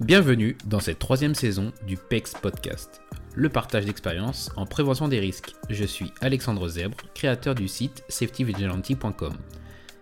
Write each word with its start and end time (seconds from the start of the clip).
Bienvenue 0.00 0.56
dans 0.64 0.78
cette 0.78 1.00
troisième 1.00 1.34
saison 1.34 1.72
du 1.84 1.96
PEX 1.96 2.34
Podcast, 2.34 3.02
le 3.34 3.48
partage 3.48 3.84
d'expériences 3.84 4.48
en 4.54 4.64
prévention 4.64 5.08
des 5.08 5.18
risques. 5.18 5.56
Je 5.70 5.84
suis 5.84 6.12
Alexandre 6.20 6.68
Zèbre, 6.68 6.98
créateur 7.16 7.56
du 7.56 7.66
site 7.66 8.04
safetyvigilante.com. 8.08 9.32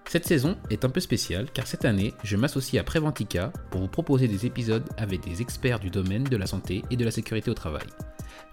Cette 0.04 0.26
saison 0.26 0.58
est 0.68 0.84
un 0.84 0.90
peu 0.90 1.00
spéciale 1.00 1.46
car 1.50 1.66
cette 1.66 1.86
année, 1.86 2.12
je 2.24 2.36
m'associe 2.36 2.78
à 2.78 2.84
Preventica 2.84 3.54
pour 3.70 3.80
vous 3.80 3.88
proposer 3.88 4.28
des 4.28 4.44
épisodes 4.44 4.86
avec 4.98 5.22
des 5.24 5.40
experts 5.40 5.80
du 5.80 5.88
domaine 5.88 6.24
de 6.24 6.36
la 6.36 6.46
santé 6.46 6.82
et 6.90 6.96
de 6.96 7.04
la 7.06 7.10
sécurité 7.10 7.50
au 7.50 7.54
travail. 7.54 7.86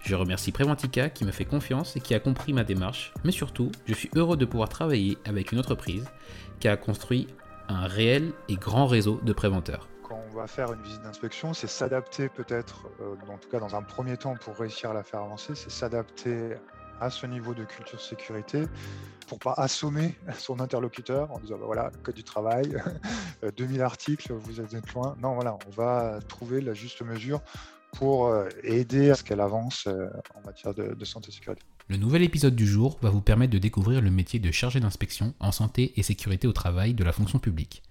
Je 0.00 0.14
remercie 0.14 0.50
Preventica 0.50 1.10
qui 1.10 1.26
me 1.26 1.30
fait 1.30 1.44
confiance 1.44 1.94
et 1.94 2.00
qui 2.00 2.14
a 2.14 2.20
compris 2.20 2.54
ma 2.54 2.64
démarche, 2.64 3.12
mais 3.22 3.32
surtout, 3.32 3.70
je 3.84 3.92
suis 3.92 4.10
heureux 4.16 4.38
de 4.38 4.46
pouvoir 4.46 4.70
travailler 4.70 5.18
avec 5.26 5.52
une 5.52 5.58
entreprise 5.58 6.06
qui 6.58 6.68
a 6.68 6.78
construit 6.78 7.26
un 7.68 7.86
réel 7.86 8.32
et 8.48 8.56
grand 8.56 8.86
réseau 8.86 9.20
de 9.22 9.32
préventeurs. 9.34 9.90
On 10.32 10.36
va 10.36 10.46
faire 10.46 10.72
une 10.72 10.82
visite 10.82 11.02
d'inspection, 11.02 11.54
c'est 11.54 11.66
s'adapter 11.66 12.28
peut-être, 12.28 12.86
euh, 13.00 13.14
en 13.28 13.38
tout 13.38 13.48
cas 13.48 13.58
dans 13.58 13.74
un 13.74 13.82
premier 13.82 14.16
temps 14.16 14.34
pour 14.34 14.56
réussir 14.56 14.90
à 14.90 14.94
la 14.94 15.02
faire 15.02 15.20
avancer, 15.20 15.54
c'est 15.54 15.70
s'adapter 15.70 16.54
à 17.00 17.10
ce 17.10 17.26
niveau 17.26 17.54
de 17.54 17.64
culture 17.64 18.00
sécurité 18.00 18.64
pour 19.26 19.38
pas 19.38 19.54
assommer 19.56 20.14
son 20.38 20.60
interlocuteur 20.60 21.32
en 21.32 21.38
disant 21.38 21.58
bah 21.58 21.66
voilà 21.66 21.90
code 22.02 22.14
du 22.14 22.24
travail 22.24 22.76
2000 23.56 23.82
articles 23.82 24.32
vous 24.32 24.60
êtes 24.60 24.92
loin 24.94 25.16
non 25.20 25.34
voilà 25.34 25.58
on 25.66 25.70
va 25.70 26.20
trouver 26.28 26.60
la 26.60 26.72
juste 26.72 27.02
mesure 27.02 27.40
pour 27.94 28.26
euh, 28.26 28.48
aider 28.62 29.10
à 29.10 29.14
ce 29.14 29.24
qu'elle 29.24 29.40
avance 29.40 29.86
euh, 29.86 30.08
en 30.34 30.46
matière 30.46 30.74
de, 30.74 30.94
de 30.94 31.04
santé 31.04 31.30
et 31.30 31.32
sécurité. 31.32 31.62
Le 31.88 31.96
nouvel 31.96 32.22
épisode 32.22 32.56
du 32.56 32.66
jour 32.66 32.98
va 33.02 33.10
vous 33.10 33.20
permettre 33.20 33.52
de 33.52 33.58
découvrir 33.58 34.00
le 34.00 34.10
métier 34.10 34.40
de 34.40 34.50
chargé 34.50 34.80
d'inspection 34.80 35.34
en 35.38 35.52
santé 35.52 35.92
et 35.96 36.02
sécurité 36.02 36.46
au 36.46 36.52
travail 36.52 36.94
de 36.94 37.04
la 37.04 37.12
fonction 37.12 37.38
publique. 37.38 37.82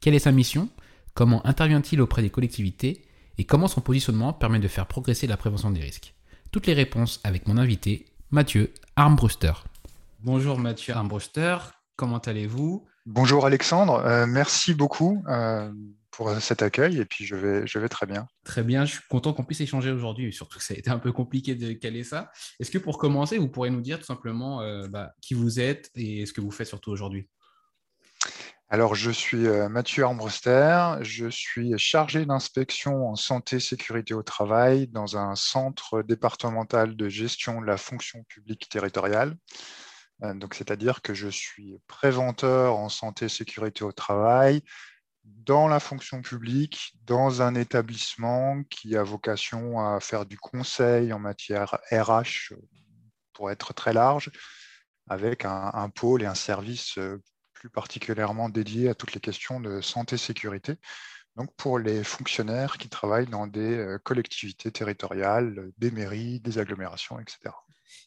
Quelle 0.00 0.14
est 0.14 0.20
sa 0.20 0.32
mission? 0.32 0.68
Comment 1.14 1.46
intervient-il 1.46 2.00
auprès 2.00 2.22
des 2.22 2.30
collectivités 2.30 3.04
Et 3.36 3.44
comment 3.44 3.68
son 3.68 3.82
positionnement 3.82 4.32
permet 4.32 4.60
de 4.60 4.68
faire 4.68 4.86
progresser 4.86 5.26
la 5.26 5.36
prévention 5.36 5.70
des 5.70 5.80
risques? 5.80 6.14
Toutes 6.52 6.66
les 6.66 6.72
réponses 6.72 7.20
avec 7.22 7.46
mon 7.46 7.58
invité, 7.58 8.06
Mathieu 8.30 8.72
Armbruster. 8.96 9.52
Bonjour 10.20 10.58
Mathieu 10.58 10.94
Armbruster, 10.94 11.58
comment 11.96 12.18
allez-vous? 12.18 12.86
Bonjour 13.04 13.44
Alexandre, 13.44 14.02
euh, 14.06 14.26
merci 14.26 14.72
beaucoup 14.72 15.22
euh, 15.28 15.70
pour 16.10 16.30
cet 16.40 16.62
accueil 16.62 16.98
et 16.98 17.04
puis 17.04 17.26
je 17.26 17.36
vais, 17.36 17.66
je 17.66 17.78
vais 17.78 17.90
très 17.90 18.06
bien. 18.06 18.26
Très 18.44 18.62
bien, 18.62 18.86
je 18.86 18.92
suis 18.92 19.02
content 19.10 19.34
qu'on 19.34 19.44
puisse 19.44 19.60
échanger 19.60 19.90
aujourd'hui, 19.90 20.32
surtout 20.32 20.60
que 20.60 20.64
ça 20.64 20.72
a 20.72 20.78
été 20.78 20.88
un 20.88 20.98
peu 20.98 21.12
compliqué 21.12 21.54
de 21.54 21.74
caler 21.74 22.04
ça. 22.04 22.30
Est-ce 22.58 22.70
que 22.70 22.78
pour 22.78 22.96
commencer, 22.96 23.36
vous 23.36 23.48
pourrez 23.48 23.68
nous 23.68 23.82
dire 23.82 23.98
tout 23.98 24.06
simplement 24.06 24.62
euh, 24.62 24.88
bah, 24.88 25.12
qui 25.20 25.34
vous 25.34 25.60
êtes 25.60 25.90
et 25.94 26.24
ce 26.24 26.32
que 26.32 26.40
vous 26.40 26.50
faites 26.50 26.68
surtout 26.68 26.90
aujourd'hui? 26.90 27.28
Alors, 28.72 28.94
je 28.94 29.10
suis 29.10 29.48
euh, 29.48 29.68
Mathieu 29.68 30.02
Armbruster, 30.02 30.94
je 31.02 31.28
suis 31.28 31.78
chargé 31.78 32.24
d'inspection 32.24 33.06
en 33.06 33.16
santé 33.16 33.60
sécurité 33.60 34.14
au 34.14 34.22
travail 34.22 34.88
dans 34.88 35.18
un 35.18 35.34
centre 35.34 36.00
départemental 36.00 36.96
de 36.96 37.06
gestion 37.10 37.60
de 37.60 37.66
la 37.66 37.76
fonction 37.76 38.24
publique 38.30 38.70
territoriale. 38.70 39.36
Euh, 40.22 40.32
donc, 40.32 40.54
c'est-à-dire 40.54 41.02
que 41.02 41.12
je 41.12 41.28
suis 41.28 41.82
préventeur 41.86 42.78
en 42.78 42.88
santé 42.88 43.28
sécurité 43.28 43.84
au 43.84 43.92
travail 43.92 44.62
dans 45.22 45.68
la 45.68 45.78
fonction 45.78 46.22
publique, 46.22 46.94
dans 47.04 47.42
un 47.42 47.54
établissement 47.54 48.62
qui 48.70 48.96
a 48.96 49.02
vocation 49.02 49.80
à 49.80 50.00
faire 50.00 50.24
du 50.24 50.38
conseil 50.38 51.12
en 51.12 51.18
matière 51.18 51.78
RH, 51.90 52.54
pour 53.34 53.50
être 53.50 53.74
très 53.74 53.92
large, 53.92 54.30
avec 55.10 55.44
un, 55.44 55.72
un 55.74 55.90
pôle 55.90 56.22
et 56.22 56.26
un 56.26 56.34
service 56.34 56.96
euh, 56.96 57.20
plus 57.62 57.70
particulièrement 57.70 58.48
dédié 58.48 58.88
à 58.88 58.94
toutes 58.96 59.14
les 59.14 59.20
questions 59.20 59.60
de 59.60 59.80
santé-sécurité, 59.80 60.78
donc 61.36 61.54
pour 61.54 61.78
les 61.78 62.02
fonctionnaires 62.02 62.76
qui 62.76 62.88
travaillent 62.88 63.28
dans 63.28 63.46
des 63.46 63.76
euh, 63.78 63.98
collectivités 63.98 64.72
territoriales, 64.72 65.70
des 65.78 65.92
mairies, 65.92 66.40
des 66.40 66.58
agglomérations, 66.58 67.20
etc. 67.20 67.54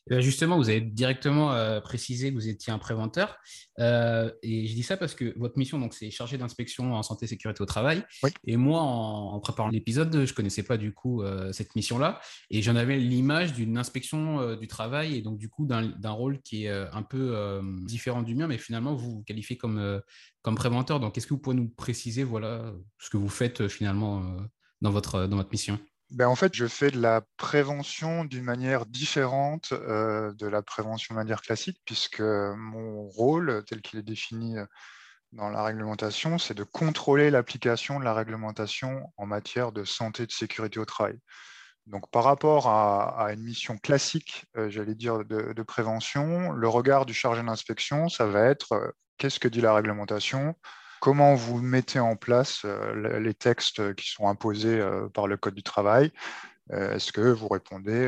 Eh 0.08 0.16
ben, 0.16 0.22
justement, 0.22 0.58
vous 0.58 0.70
avez 0.70 0.82
directement 0.82 1.54
euh, 1.54 1.82
précisé 1.82 2.30
que 2.30 2.36
vous 2.36 2.48
étiez 2.48 2.72
un 2.72 2.78
préventeur. 2.78 3.38
Euh, 3.80 4.32
et 4.44 4.68
je 4.68 4.74
dis 4.74 4.84
ça 4.84 4.98
parce 4.98 5.16
que 5.16 5.38
votre 5.38 5.58
mission, 5.58 5.80
donc, 5.80 5.94
c'est 5.94 6.12
chargé 6.12 6.38
d'inspection 6.38 6.94
en 6.94 7.04
santé 7.04 7.26
et 7.26 7.28
sécurité 7.28 7.62
au 7.62 7.66
travail. 7.66 8.04
Et 8.46 8.58
moi, 8.58 8.82
en, 8.82 9.40
préparant 9.40 9.70
l'épisode, 9.70 10.14
je 10.14 10.32
ne 10.32 10.36
connaissais 10.36 10.64
pas 10.64 10.78
du 10.78 10.94
coup 10.94 11.24
euh, 11.24 11.52
cette 11.52 11.76
mission-là. 11.76 12.20
Et 12.50 12.62
j'en 12.62 12.76
avais 12.76 12.98
l'image 12.98 13.54
d'une 13.54 13.78
inspection 13.78 14.56
du 14.56 14.68
travail 14.68 15.16
et 15.16 15.22
donc 15.22 15.38
du 15.38 15.50
coup 15.50 15.66
d'un 15.66 16.12
rôle 16.12 16.42
qui 16.42 16.66
est 16.66 16.70
un 16.70 17.04
peu 17.04 17.62
différent 17.86 18.22
du 18.22 18.36
mien, 18.36 18.48
mais 18.48 18.58
finalement, 18.58 18.96
vous 18.96 19.12
vous 19.12 19.24
qualifiez 19.24 19.58
comme, 19.58 20.02
comme 20.42 20.56
préventeur. 20.56 21.00
Donc, 21.00 21.18
est-ce 21.18 21.28
que 21.28 21.34
vous 21.34 21.40
pouvez 21.40 21.56
nous 21.56 21.70
préciser 21.70 22.24
voilà, 22.24 22.74
ce 23.00 23.10
que 23.10 23.18
vous 23.18 23.30
faites 23.30 23.68
finalement 23.68 24.38
dans, 24.82 24.92
votre, 24.92 25.28
dans 25.28 25.38
votre 25.38 25.52
mission? 25.52 25.80
Ben, 26.12 26.28
en 26.28 26.36
fait, 26.36 26.54
je 26.54 26.68
fais 26.68 26.92
de 26.92 27.00
la 27.00 27.22
prévention 27.38 28.26
d'une 28.26 28.44
manière 28.44 28.86
différente 28.86 29.74
euh, 29.74 30.34
de 30.34 30.48
la 30.48 30.62
prévention 30.62 31.16
de 31.16 31.20
manière 31.20 31.42
classique, 31.42 31.80
puisque 31.86 32.22
mon 32.22 33.08
rôle, 33.08 33.64
tel 33.68 33.82
qu'il 33.82 34.00
est 34.00 34.04
défini 34.04 34.58
euh, 34.58 34.66
dans 35.32 35.50
la 35.50 35.64
réglementation, 35.64 36.38
c'est 36.38 36.54
de 36.54 36.64
contrôler 36.64 37.32
l'application 37.32 38.00
de 38.00 38.06
la 38.06 38.14
réglementation 38.14 39.12
en 39.18 39.26
matière 39.26 39.72
de 39.72 39.84
santé 39.84 40.24
et 40.24 40.26
de 40.28 40.32
sécurité 40.32 40.80
au 40.80 40.86
travail. 40.86 41.18
Donc, 41.88 42.10
par 42.12 42.24
rapport 42.24 42.68
à, 42.68 43.32
une 43.34 43.44
mission 43.44 43.78
classique, 43.78 44.46
euh, 44.58 44.70
j'allais 44.70 44.96
dire, 44.96 45.26
de, 45.26 45.54
de, 45.54 45.64
prévention, 45.64 46.52
le 46.52 46.68
regard 46.68 47.06
du 47.06 47.14
chargé 47.14 47.44
d'inspection, 47.44 48.10
ça 48.10 48.26
va 48.26 48.46
être 48.46 48.96
qu'est-ce 49.18 49.40
que 49.40 49.48
dit 49.48 49.62
la 49.62 49.74
réglementation 49.74 50.56
comment 51.06 51.36
vous 51.36 51.62
mettez 51.62 52.00
en 52.00 52.16
place 52.16 52.64
euh, 52.66 53.20
les 53.20 53.36
textes 53.36 53.94
qui 53.94 54.10
sont 54.10 54.28
imposés 54.28 54.80
euh, 54.80 55.08
par 55.08 55.28
le 55.28 55.38
Code 55.38 55.54
du 55.54 55.62
travail. 55.62 56.12
Euh, 56.72 56.96
est-ce 56.96 57.12
que 57.12 57.22
vous 57.22 57.48
répondez 57.48 58.08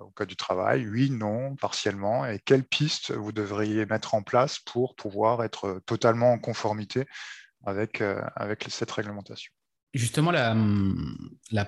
au 0.00 0.08
Code 0.12 0.28
du 0.28 0.36
travail? 0.36 0.88
Oui, 0.88 1.10
non, 1.10 1.54
partiellement. 1.56 2.24
Et 2.24 2.38
quelles 2.42 2.64
pistes 2.64 3.12
vous 3.12 3.32
devriez 3.32 3.84
mettre 3.84 4.14
en 4.14 4.22
place 4.22 4.58
pour 4.58 4.96
pouvoir 4.96 5.44
être 5.44 5.82
totalement 5.84 6.32
en 6.32 6.38
conformité 6.38 7.04
avec, 7.66 8.02
avec 8.36 8.64
cette 8.70 8.90
réglementation? 8.90 9.52
Justement, 9.92 10.30
la, 10.30 10.52
hum, 10.52 11.14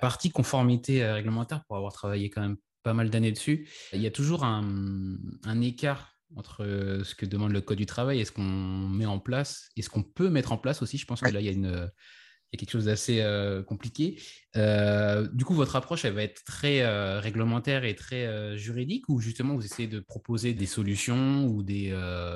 partie 0.01 0.31
conformité 0.31 1.05
réglementaire, 1.05 1.67
pour 1.67 1.77
avoir 1.77 1.93
travaillé 1.93 2.31
quand 2.31 2.41
même 2.41 2.57
pas 2.83 2.95
mal 2.95 3.11
d'années 3.11 3.33
dessus, 3.33 3.69
il 3.93 4.01
y 4.01 4.07
a 4.07 4.11
toujours 4.11 4.43
un 4.43 5.61
écart 5.61 6.13
entre 6.37 6.65
euh, 6.65 7.05
ce 7.05 7.15
que 7.15 7.27
demande 7.27 7.53
le 7.53 7.61
Code 7.61 7.79
du 7.79 7.87
travail 7.87 8.21
et 8.21 8.25
ce 8.25 8.33
qu'on 8.33 8.43
met 8.43 9.07
en 9.07 9.19
place, 9.19 9.69
et 9.77 9.83
ce 9.83 9.91
qu'on 9.91 10.03
peut 10.03 10.31
mettre 10.31 10.53
en 10.53 10.59
place 10.59 10.83
aussi. 10.83 10.99
Je 10.99 11.07
pense 11.07 11.21
que 11.21 11.31
là, 11.31 11.41
il 11.41 11.47
y 11.47 11.49
a, 11.49 11.53
une, 11.53 11.91
quelque 12.57 12.71
chose 12.71 12.87
d'assez 12.87 13.21
euh, 13.21 13.63
compliqué. 13.63 14.21
Euh, 14.57 15.29
du 15.33 15.45
coup, 15.45 15.55
votre 15.55 15.77
approche, 15.77 16.05
elle 16.05 16.15
va 16.15 16.23
être 16.23 16.45
très 16.45 16.85
réglementaire 17.19 17.85
et 17.85 17.95
très 17.95 18.57
juridique, 18.59 19.09
ou 19.09 19.21
justement, 19.21 19.55
vous 19.55 19.65
essayez 19.65 19.89
de 19.89 20.01
proposer 20.01 20.55
des 20.55 20.67
solutions 20.67 21.47
ou 21.47 21.63
des, 21.63 21.91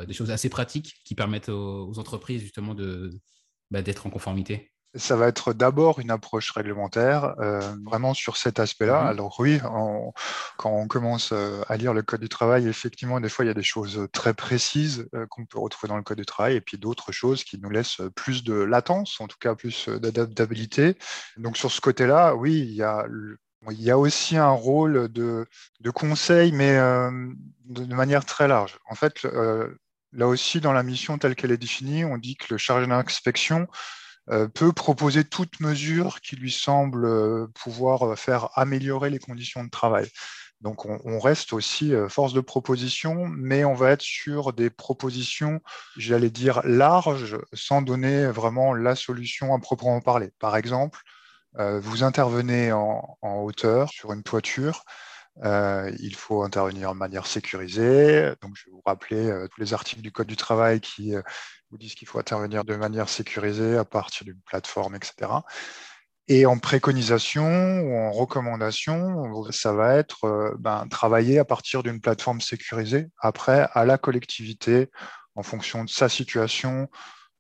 des 0.06 0.14
choses 0.14 0.30
assez 0.30 0.48
pratiques 0.48 0.94
qui 1.04 1.14
permettent 1.14 1.48
aux, 1.48 1.98
entreprises 1.98 2.42
justement 2.42 2.74
de, 2.74 3.10
bah, 3.70 3.82
d'être 3.82 4.06
en 4.06 4.10
conformité? 4.10 4.72
Ça 4.96 5.16
va 5.16 5.28
être 5.28 5.52
d'abord 5.52 6.00
une 6.00 6.10
approche 6.10 6.50
réglementaire, 6.50 7.34
euh, 7.40 7.60
vraiment 7.84 8.14
sur 8.14 8.36
cet 8.36 8.60
aspect-là. 8.60 9.02
Mhm. 9.02 9.08
Alors 9.08 9.40
oui, 9.40 9.60
quand 10.56 10.70
on 10.70 10.86
commence 10.86 11.30
euh, 11.32 11.62
à 11.68 11.76
lire 11.76 11.94
le 11.94 12.02
Code 12.02 12.20
du 12.20 12.28
travail, 12.28 12.68
effectivement, 12.68 13.20
des 13.20 13.28
fois, 13.28 13.44
il 13.44 13.48
y 13.48 13.50
a 13.50 13.54
des 13.54 13.62
choses 13.62 14.06
très 14.12 14.34
précises 14.34 15.08
euh, 15.14 15.26
qu'on 15.28 15.44
peut 15.44 15.58
retrouver 15.58 15.88
dans 15.88 15.96
le 15.96 16.02
Code 16.02 16.18
du 16.18 16.26
travail, 16.26 16.56
et 16.56 16.60
puis 16.60 16.78
d'autres 16.78 17.12
choses 17.12 17.44
qui 17.44 17.58
nous 17.58 17.70
laissent 17.70 18.00
plus 18.14 18.44
de 18.44 18.54
latence, 18.54 19.20
en 19.20 19.26
tout 19.26 19.38
cas 19.40 19.54
plus 19.54 19.88
d'adaptabilité. 19.88 20.96
Donc 21.36 21.56
sur 21.56 21.70
ce 21.70 21.80
côté-là, 21.80 22.34
oui, 22.34 22.58
il 22.58 22.74
y 22.74 22.82
a 22.82 23.06
il 23.70 23.82
y 23.82 23.90
a 23.90 23.98
aussi 23.98 24.36
un 24.36 24.50
rôle 24.50 25.08
de, 25.08 25.44
de 25.80 25.90
conseil, 25.90 26.52
mais 26.52 26.76
de, 26.76 27.84
de, 27.84 27.94
manière 27.94 28.24
très 28.24 28.46
large. 28.46 28.78
En 28.88 28.94
fait, 28.94 29.26
là 30.12 30.28
aussi, 30.28 30.60
dans 30.60 30.72
la 30.72 30.84
mission 30.84 31.18
telle 31.18 31.34
qu'elle 31.34 31.50
est 31.50 31.56
définie, 31.56 32.04
on 32.04 32.16
dit 32.16 32.36
que 32.36 32.46
le 32.50 32.58
chargé 32.58 32.86
d'inspection 32.86 33.66
peut 34.54 34.72
proposer 34.72 35.24
toute 35.24 35.60
mesure 35.60 36.20
qui 36.20 36.36
lui 36.36 36.50
semble 36.50 37.04
euh, 37.04 37.46
pouvoir 37.54 38.02
euh, 38.02 38.16
faire 38.16 38.48
améliorer 38.54 39.10
les 39.10 39.18
conditions 39.18 39.64
de 39.64 39.70
travail. 39.70 40.08
Donc 40.62 40.86
on, 40.86 41.20
reste 41.20 41.52
aussi 41.52 41.92
force 42.08 42.32
de 42.32 42.40
proposition, 42.40 43.26
mais 43.26 43.66
on 43.66 43.74
va 43.74 43.90
être 43.90 44.02
sur 44.02 44.54
des 44.54 44.70
propositions, 44.70 45.60
j'allais 45.98 46.30
dire, 46.30 46.62
larges, 46.64 47.36
sans 47.52 47.82
donner 47.82 48.26
vraiment 48.28 48.72
la 48.72 48.96
solution 48.96 49.54
à 49.54 49.58
proprement 49.58 50.00
parler. 50.00 50.30
Par 50.38 50.56
exemple, 50.56 51.02
vous 51.58 52.04
intervenez 52.04 52.72
en, 52.72 53.18
hauteur 53.22 53.90
sur 53.90 54.14
une 54.14 54.22
toiture. 54.22 54.82
Il 55.44 56.14
faut 56.16 56.42
intervenir 56.42 56.92
de 56.92 56.98
manière 56.98 57.26
sécurisée. 57.26 58.32
Donc, 58.42 58.52
je 58.54 58.66
vais 58.66 58.72
vous 58.72 58.82
rappeler 58.84 59.46
tous 59.52 59.60
les 59.60 59.74
articles 59.74 60.02
du 60.02 60.12
Code 60.12 60.26
du 60.26 60.36
travail 60.36 60.80
qui 60.80 61.14
vous 61.70 61.78
disent 61.78 61.94
qu'il 61.94 62.08
faut 62.08 62.18
intervenir 62.18 62.64
de 62.64 62.76
manière 62.76 63.08
sécurisée 63.08 63.76
à 63.76 63.84
partir 63.84 64.24
d'une 64.24 64.40
plateforme, 64.46 64.94
etc. 64.94 65.28
Et 66.28 66.44
en 66.44 66.58
préconisation 66.58 67.46
ou 67.80 67.96
en 67.96 68.10
recommandation, 68.10 69.32
ça 69.52 69.72
va 69.72 69.94
être 69.94 70.24
euh, 70.24 70.56
ben, 70.58 70.88
travailler 70.88 71.38
à 71.38 71.44
partir 71.44 71.84
d'une 71.84 72.00
plateforme 72.00 72.40
sécurisée, 72.40 73.06
après 73.20 73.68
à 73.72 73.84
la 73.84 73.96
collectivité, 73.96 74.90
en 75.36 75.44
fonction 75.44 75.84
de 75.84 75.90
sa 75.90 76.08
situation 76.08 76.88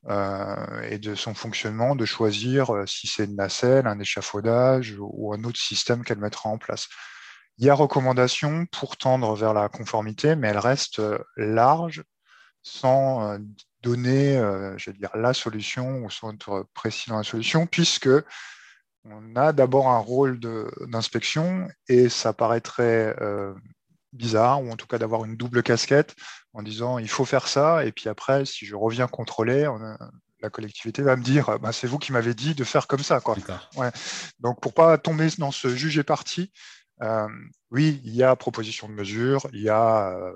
euh, 0.08 0.82
et 0.82 0.98
de 0.98 1.16
son 1.16 1.34
fonctionnement, 1.34 1.96
de 1.96 2.04
choisir 2.04 2.72
euh, 2.72 2.86
si 2.86 3.08
c'est 3.08 3.24
une 3.24 3.34
nacelle, 3.34 3.88
un 3.88 3.98
échafaudage 3.98 4.94
ou 5.00 5.34
un 5.34 5.42
autre 5.42 5.58
système 5.58 6.04
qu'elle 6.04 6.20
mettra 6.20 6.48
en 6.48 6.58
place. 6.58 6.88
Il 7.58 7.64
y 7.64 7.70
a 7.70 7.74
recommandation 7.74 8.66
pour 8.66 8.96
tendre 8.96 9.34
vers 9.34 9.54
la 9.54 9.68
conformité, 9.68 10.36
mais 10.36 10.48
elle 10.48 10.58
reste 10.58 11.00
large 11.36 12.02
sans 12.62 13.38
donner, 13.82 14.34
je 14.76 14.90
vais 14.90 14.96
dire, 14.96 15.10
la 15.14 15.32
solution 15.32 16.04
ou 16.04 16.10
sans 16.10 16.34
être 16.34 16.66
précis 16.74 17.08
dans 17.08 17.16
la 17.16 17.22
solution, 17.22 17.66
puisque 17.66 18.10
on 19.10 19.36
a 19.36 19.52
d'abord 19.52 19.88
un 19.88 19.98
rôle 19.98 20.40
d'inspection 20.88 21.68
et 21.88 22.08
ça 22.08 22.32
paraîtrait 22.32 23.14
euh, 23.20 23.54
bizarre, 24.12 24.62
ou 24.62 24.70
en 24.70 24.76
tout 24.76 24.86
cas 24.86 24.98
d'avoir 24.98 25.24
une 25.24 25.36
double 25.36 25.62
casquette 25.62 26.14
en 26.52 26.62
disant 26.62 26.98
il 26.98 27.08
faut 27.08 27.24
faire 27.24 27.48
ça, 27.48 27.84
et 27.84 27.92
puis 27.92 28.08
après, 28.08 28.44
si 28.44 28.66
je 28.66 28.74
reviens 28.74 29.06
contrôler, 29.06 29.70
la 30.40 30.50
collectivité 30.50 31.02
va 31.02 31.16
me 31.16 31.22
dire 31.22 31.58
bah, 31.60 31.72
c'est 31.72 31.86
vous 31.86 31.98
qui 31.98 32.12
m'avez 32.12 32.34
dit 32.34 32.54
de 32.54 32.64
faire 32.64 32.86
comme 32.86 33.02
ça. 33.02 33.20
Quoi. 33.20 33.36
Ouais. 33.76 33.90
Donc 34.40 34.60
pour 34.60 34.74
pas 34.74 34.98
tomber 34.98 35.28
dans 35.38 35.52
ce 35.52 35.68
juger 35.68 36.02
parti, 36.02 36.52
euh, 37.02 37.28
oui, 37.70 38.00
il 38.04 38.14
y 38.14 38.22
a 38.22 38.34
proposition 38.36 38.88
de 38.88 38.94
mesures, 38.94 39.46
il 39.52 39.60
y 39.60 39.68
a 39.68 40.16
euh, 40.16 40.34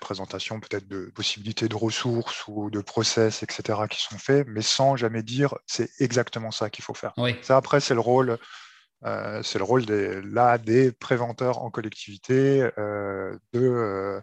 présentation 0.00 0.60
peut-être 0.60 0.86
de 0.86 1.10
possibilités 1.14 1.68
de 1.68 1.76
ressources 1.76 2.44
ou 2.46 2.70
de 2.70 2.80
process, 2.80 3.42
etc., 3.42 3.78
qui 3.88 4.02
sont 4.02 4.18
faits, 4.18 4.46
mais 4.48 4.62
sans 4.62 4.96
jamais 4.96 5.22
dire 5.22 5.54
c'est 5.66 5.88
exactement 6.00 6.50
ça 6.50 6.68
qu'il 6.70 6.84
faut 6.84 6.94
faire. 6.94 7.14
Ça, 7.42 7.56
après, 7.56 7.80
c'est 7.80 7.94
le 7.94 8.00
rôle. 8.00 8.38
Euh, 9.04 9.42
c'est 9.42 9.58
le 9.58 9.64
rôle 9.64 9.84
des, 9.84 10.22
là, 10.22 10.56
des 10.56 10.90
préventeurs 10.90 11.62
en 11.62 11.70
collectivité 11.70 12.68
de 13.52 14.22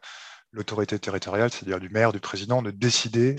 l'autorité 0.54 1.00
territoriale, 1.00 1.50
c'est-à-dire 1.52 1.80
du 1.80 1.90
maire, 1.90 2.12
du 2.12 2.20
président, 2.20 2.62
de 2.62 2.72
décider 2.72 3.38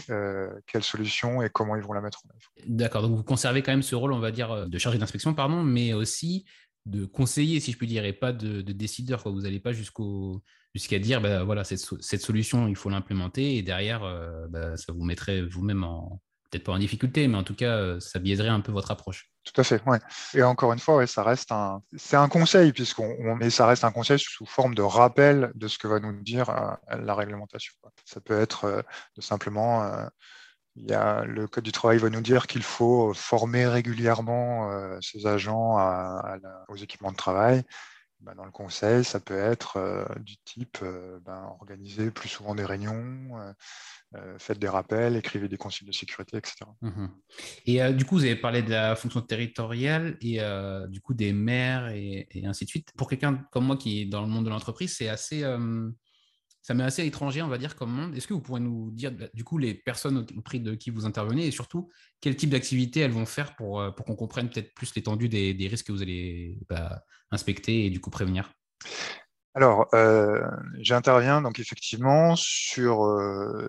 quelle 0.67 0.83
solution 0.83 1.43
et 1.43 1.51
comment 1.51 1.77
ils 1.77 1.83
vont 1.83 1.93
la 1.93 2.01
mettre 2.01 2.21
en 2.25 2.31
œuvre. 2.31 2.67
D'accord, 2.67 3.03
donc 3.03 3.17
vous 3.17 3.25
conservez 3.25 3.63
quand 3.63 3.73
même 3.73 3.83
ce 3.83 3.95
rôle, 3.95 4.13
on 4.13 4.21
va 4.21 4.31
dire, 4.31 4.69
de 4.69 4.79
chargé 4.79 4.99
d'inspection, 4.99 5.35
pardon, 5.35 5.63
mais 5.63 5.93
aussi 5.93 6.45
de 6.87 7.05
conseiller, 7.05 7.61
si 7.61 7.73
je 7.73 7.79
puis 7.79 7.87
dire, 7.87 8.05
et 8.05 8.13
pas 8.13 8.33
de, 8.33 8.61
décideur. 8.61 9.23
Vous 9.27 9.43
n'allez 9.43 9.61
pas 9.61 9.73
jusqu'à 9.73 10.99
dire, 10.99 11.21
bah, 11.21 11.45
voilà, 11.45 11.65
cette, 11.65 12.21
solution, 12.21 12.69
il 12.69 12.77
faut 12.77 12.91
l'implémenter, 12.91 13.57
et 13.57 13.63
derrière, 13.63 14.05
euh, 14.05 14.47
bah, 14.49 14.77
ça 14.77 14.93
vous 14.93 15.05
mettrait 15.05 15.43
vous-même 15.43 15.85
en, 15.85 16.21
peut-être 16.51 16.65
pas 16.65 16.73
en 16.73 16.79
difficulté, 16.79 17.29
mais 17.29 17.37
en 17.37 17.45
tout 17.45 17.55
cas, 17.55 17.77
euh, 17.77 18.01
ça 18.01 18.19
biaiserait 18.19 18.49
un 18.49 18.61
peu 18.61 18.73
votre 18.73 18.91
approche. 18.91 19.31
Tout 19.45 19.61
à 19.61 19.65
fait, 19.65 19.83
ouais. 19.87 19.99
Et 20.35 20.43
encore 20.43 20.73
une 20.73 20.79
fois, 20.79 21.05
ça 21.07 21.23
reste 21.25 21.51
un, 21.51 21.83
c'est 21.97 22.17
un 22.17 22.29
conseil 22.29 22.73
puisqu'on, 22.73 23.35
mais 23.37 23.51
ça 23.51 23.67
reste 23.67 23.83
un 23.83 23.91
conseil 23.91 24.19
sous 24.21 24.47
forme 24.47 24.75
de 24.75 24.83
rappel 24.83 25.51
de 25.57 25.67
ce 25.67 25.79
que 25.79 25.89
va 25.89 25.99
nous 25.99 26.23
dire 26.23 26.49
euh, 26.51 26.97
la 26.97 27.15
réglementation. 27.15 27.75
Ça 28.05 28.21
peut 28.21 28.39
être 28.39 28.85
de 29.17 29.21
simplement 29.21 30.09
il 30.77 30.89
y 30.89 30.95
a, 30.95 31.25
le 31.25 31.47
Code 31.47 31.65
du 31.65 31.73
travail 31.73 31.99
va 31.99 32.09
nous 32.09 32.21
dire 32.21 32.47
qu'il 32.47 32.63
faut 32.63 33.13
former 33.15 33.67
régulièrement 33.67 34.71
euh, 34.71 34.99
ces 35.01 35.27
agents 35.27 35.79
aux 36.69 36.77
équipements 36.77 37.13
de 37.13 37.17
travail. 37.17 37.63
Ben, 38.21 38.35
dans 38.37 38.45
le 38.45 38.53
conseil, 38.53 39.03
ça 39.03 39.19
peut 39.19 39.37
être 39.37 39.79
euh, 39.79 40.05
du 40.21 40.37
type 40.45 40.79
euh, 40.83 41.19
ben, 41.25 41.43
organiser 41.61 42.13
plus 42.13 42.29
souvent 42.29 42.55
des 42.55 42.65
réunions, 42.65 43.55
faites 44.39 44.59
des 44.59 44.69
rappels, 44.69 45.17
écrivez 45.17 45.49
des 45.49 45.57
consignes 45.57 45.89
de 45.89 45.93
sécurité, 45.93 46.37
etc. 46.37 46.67
Mmh 46.83 47.07
et 47.65 47.93
du 47.95 48.05
coup, 48.05 48.17
vous 48.17 48.25
avez 48.25 48.37
parlé 48.37 48.63
de 48.63 48.71
la 48.71 48.95
fonction 48.95 49.23
territoriale 49.23 50.19
et 50.21 50.39
du 50.89 51.01
coup 51.01 51.15
des 51.15 51.33
maires 51.33 51.89
et, 51.89 52.29
ainsi 52.45 52.65
de 52.65 52.71
suite. 52.71 52.93
Pour 52.97 53.09
quelqu'un 53.09 53.43
comme 53.51 53.65
moi 53.65 53.77
qui 53.77 54.03
est 54.03 54.05
dans 54.05 54.21
le 54.21 54.29
monde 54.29 54.45
de 54.45 54.51
l'entreprise, 54.51 54.95
c'est 54.95 55.09
assez 55.09 55.43
ça 56.63 56.75
m'est 56.75 56.85
assez 56.85 57.05
étranger, 57.05 57.43
on 57.43 57.49
va 57.49 57.59
dire, 57.59 57.75
comme 57.75 57.91
monde. 57.91 58.17
Est-ce 58.17 58.29
que 58.29 58.35
vous 58.35 58.41
pourrez 58.41 58.61
nous 58.61 58.91
dire, 58.93 59.11
bah, 59.11 59.27
du 59.35 59.43
coup, 59.43 59.59
les 59.59 59.75
personnes 59.75 60.25
auprès 60.37 60.61
de 60.61 60.75
qui 60.75 60.91
vous 60.91 61.05
intervenez 61.05 61.47
et 61.47 61.51
surtout, 61.51 61.91
quel 62.21 62.37
type 62.37 62.51
d'activité 62.51 63.01
elles 63.01 63.11
vont 63.11 63.27
faire 63.27 63.57
pour, 63.57 63.81
euh, 63.81 63.91
pour 63.91 64.07
qu'on 64.07 64.15
comprenne 64.15 64.49
peut-être 64.49 64.73
plus 64.75 64.95
l'étendue 64.95 65.29
des, 65.29 65.69
risques 65.69 65.89
que 65.89 65.93
vous 65.93 66.03
allez 66.03 66.59
bah, 66.69 67.03
inspecter 67.33 67.87
et 67.87 67.91
du 67.91 68.01
coup 68.01 68.11
prévenir? 68.11 68.53
Alors, 69.55 69.89
euh, 69.93 70.41
j'interviens 70.79 71.43
donc 71.43 71.59
effectivement 71.59 72.37
sur 72.37 73.05
euh, 73.05 73.69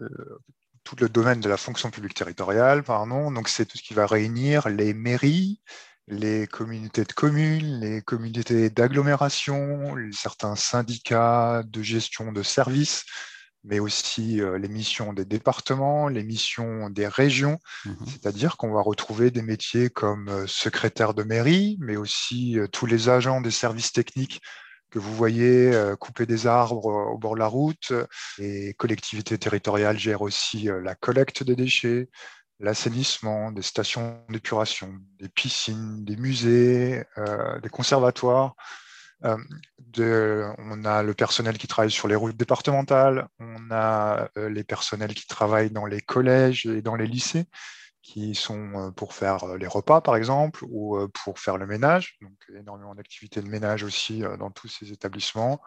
tout 0.83 0.95
le 0.99 1.09
domaine 1.09 1.39
de 1.39 1.49
la 1.49 1.57
fonction 1.57 1.89
publique 1.89 2.13
territoriale, 2.13 2.83
pardon. 2.83 3.31
Donc, 3.31 3.49
c'est 3.49 3.65
tout 3.65 3.77
ce 3.77 3.83
qui 3.83 3.95
va 3.95 4.05
réunir 4.05 4.69
les 4.69 4.93
mairies, 4.93 5.61
les 6.07 6.47
communautés 6.47 7.03
de 7.03 7.13
communes, 7.13 7.79
les 7.79 8.01
communautés 8.01 8.69
d'agglomération, 8.69 9.95
certains 10.11 10.55
syndicats 10.55 11.63
de 11.65 11.81
gestion 11.81 12.31
de 12.31 12.43
services, 12.43 13.05
mais 13.63 13.79
aussi 13.79 14.41
euh, 14.41 14.57
les 14.57 14.67
missions 14.67 15.13
des 15.13 15.25
départements, 15.25 16.09
les 16.09 16.23
missions 16.23 16.89
des 16.89 17.07
régions. 17.07 17.59
Mmh 17.85 17.93
C'est-à-dire 18.07 18.57
qu'on 18.57 18.73
va 18.73 18.81
retrouver 18.81 19.31
des 19.31 19.41
métiers 19.41 19.89
comme 19.89 20.27
euh, 20.27 20.47
secrétaire 20.47 21.13
de 21.13 21.23
mairie, 21.23 21.77
mais 21.79 21.95
aussi 21.95 22.59
euh, 22.59 22.67
tous 22.67 22.85
les 22.85 23.09
agents 23.09 23.41
des 23.41 23.51
services 23.51 23.93
techniques 23.93 24.41
que 24.91 24.99
vous 24.99 25.15
voyez 25.15 25.71
couper 25.99 26.27
des 26.27 26.45
arbres 26.45 26.85
au 26.85 27.17
bord 27.17 27.33
de 27.33 27.39
la 27.39 27.47
route. 27.47 27.91
Les 28.37 28.75
collectivités 28.75 29.39
territoriales 29.39 29.97
gèrent 29.97 30.21
aussi 30.21 30.69
la 30.83 30.93
collecte 30.93 31.41
des 31.41 31.55
déchets, 31.55 32.09
l'assainissement, 32.63 33.51
des 33.51 33.61
stations 33.61 34.23
d'épuration, 34.29 34.95
des 35.19 35.27
piscines, 35.27 36.03
des 36.05 36.15
musées, 36.15 37.03
euh, 37.17 37.59
des 37.59 37.69
conservatoires. 37.69 38.55
Euh, 39.25 40.53
on 40.57 40.85
a 40.85 41.03
le 41.03 41.13
personnel 41.13 41.57
qui 41.57 41.67
travaille 41.67 41.91
sur 41.91 42.07
les 42.07 42.15
routes 42.15 42.37
départementales, 42.37 43.27
on 43.39 43.69
a 43.69 44.29
euh, 44.37 44.49
les 44.49 44.63
personnels 44.63 45.13
qui 45.13 45.27
travaillent 45.27 45.71
dans 45.71 45.85
les 45.85 46.01
collèges 46.01 46.65
et 46.65 46.81
dans 46.81 46.95
les 46.95 47.05
lycées, 47.05 47.45
qui 48.01 48.33
sont 48.33 48.93
pour 48.95 49.13
faire 49.13 49.45
les 49.57 49.67
repas, 49.67 50.01
par 50.01 50.15
exemple, 50.15 50.63
ou 50.69 50.97
pour 51.23 51.39
faire 51.39 51.57
le 51.57 51.67
ménage. 51.67 52.17
Donc, 52.21 52.33
énormément 52.57 52.95
d'activités 52.95 53.41
de 53.41 53.47
ménage 53.47 53.83
aussi 53.83 54.23
dans 54.39 54.51
tous 54.51 54.67
ces 54.67 54.91
établissements. 54.91 55.61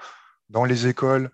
Dans 0.51 0.65
les 0.65 0.87
écoles, 0.87 1.31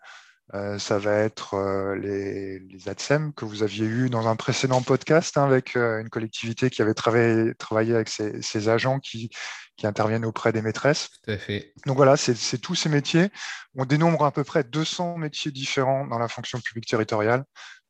euh, 0.54 0.78
ça 0.78 0.98
va 0.98 1.14
être 1.14 1.54
euh, 1.54 1.96
les, 1.96 2.58
les, 2.58 2.88
ATSEM 2.88 3.32
que 3.32 3.46
vous 3.46 3.62
aviez 3.62 3.86
eu 3.86 4.10
dans 4.10 4.28
un 4.28 4.36
précédent 4.36 4.82
podcast 4.82 5.38
hein, 5.38 5.44
avec 5.44 5.76
euh, 5.76 6.00
une 6.00 6.10
collectivité 6.10 6.68
qui 6.68 6.82
avait 6.82 6.92
travaillé, 6.92 7.54
travaillé 7.54 7.94
avec 7.94 8.10
ces, 8.10 8.68
agents 8.68 8.98
qui, 9.00 9.30
qui, 9.76 9.86
interviennent 9.86 10.26
auprès 10.26 10.52
des 10.52 10.60
maîtresses. 10.60 11.08
Tout 11.24 11.30
à 11.30 11.38
fait. 11.38 11.72
Donc 11.86 11.96
voilà, 11.96 12.18
c'est 12.18 12.58
tous 12.58 12.74
ces 12.74 12.90
métiers. 12.90 13.30
On 13.76 13.86
dénombre 13.86 14.26
à 14.26 14.30
peu 14.30 14.44
près 14.44 14.62
200 14.62 15.16
métiers 15.16 15.52
différents 15.52 16.06
dans 16.06 16.18
la 16.18 16.28
fonction 16.28 16.60
publique 16.60 16.86
territoriale. 16.86 17.44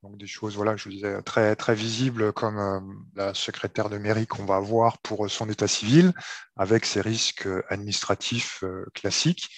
Donc 0.05 0.17
des 0.17 0.29
choses, 0.29 0.55
voilà, 0.55 0.77
je 0.77 0.85
vous 0.85 0.91
disais, 0.91 1.21
très, 1.23 1.57
très 1.57 1.75
visibles 1.75 2.33
comme 2.33 3.05
la 3.15 3.35
secrétaire 3.35 3.89
de 3.89 3.99
mairie 3.99 4.27
qu'on 4.27 4.45
va 4.45 4.57
avoir 4.57 4.99
pour 4.99 5.29
son 5.31 5.49
état 5.49 5.69
civil, 5.69 6.13
avec 6.57 6.87
ses 6.87 7.01
risques 7.01 7.49
administratifs 7.69 8.65
classiques. 8.95 9.49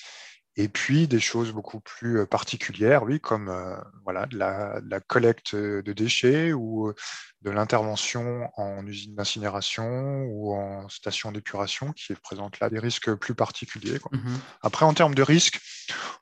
Et 0.56 0.68
puis 0.68 1.08
des 1.08 1.18
choses 1.18 1.50
beaucoup 1.50 1.80
plus 1.80 2.26
particulières, 2.26 3.02
oui, 3.02 3.18
comme 3.18 3.48
euh, 3.48 3.76
voilà, 4.04 4.26
de 4.26 4.38
la, 4.38 5.00
collecte 5.00 5.56
de 5.56 5.92
déchets 5.92 6.52
ou 6.52 6.92
de 7.42 7.50
l'intervention 7.50 8.48
en 8.56 8.86
usine 8.86 9.16
d'incinération 9.16 10.24
ou 10.26 10.54
en 10.54 10.88
station 10.88 11.32
d'épuration 11.32 11.92
qui 11.92 12.14
présente 12.14 12.60
là 12.60 12.70
des 12.70 12.78
risques 12.78 13.12
plus 13.14 13.34
particuliers. 13.34 13.98
Mmh 14.12 14.36
Après, 14.62 14.86
en 14.86 14.94
termes 14.94 15.14
de 15.14 15.22
risques, 15.22 15.60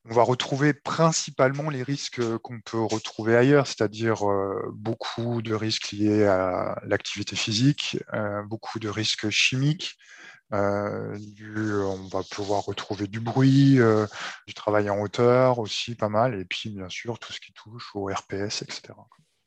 on 0.07 0.15
va 0.15 0.23
retrouver 0.23 0.73
principalement 0.73 1.69
les 1.69 1.83
risques 1.83 2.21
qu'on 2.39 2.61
peut 2.61 2.81
retrouver 2.81 3.37
ailleurs, 3.37 3.67
c'est-à-dire 3.67 4.23
beaucoup 4.73 5.43
de 5.43 5.55
risques 5.55 5.93
liés 5.93 6.25
à 6.25 6.81
l'activité 6.85 7.37
physique, 7.37 7.99
beaucoup 8.47 8.79
de 8.79 8.89
risques 8.89 9.31
chimiques, 9.31 9.97
euh, 10.53 11.17
on 11.85 12.09
va 12.09 12.23
pouvoir 12.31 12.65
retrouver 12.65 13.07
du 13.07 13.21
bruit, 13.21 13.81
euh, 13.81 14.07
du 14.47 14.55
travail 14.55 14.91
en 14.91 15.01
hauteur 15.01 15.59
aussi 15.59 15.95
pas 15.95 16.09
mal, 16.09 16.39
et 16.39 16.45
puis 16.45 16.71
bien 16.71 16.89
sûr 16.89 17.19
tout 17.19 17.33
ce 17.33 17.41
qui 17.41 17.53
touche 17.53 17.91
au 17.95 18.07
RPS, 18.07 18.63
etc. 18.63 18.95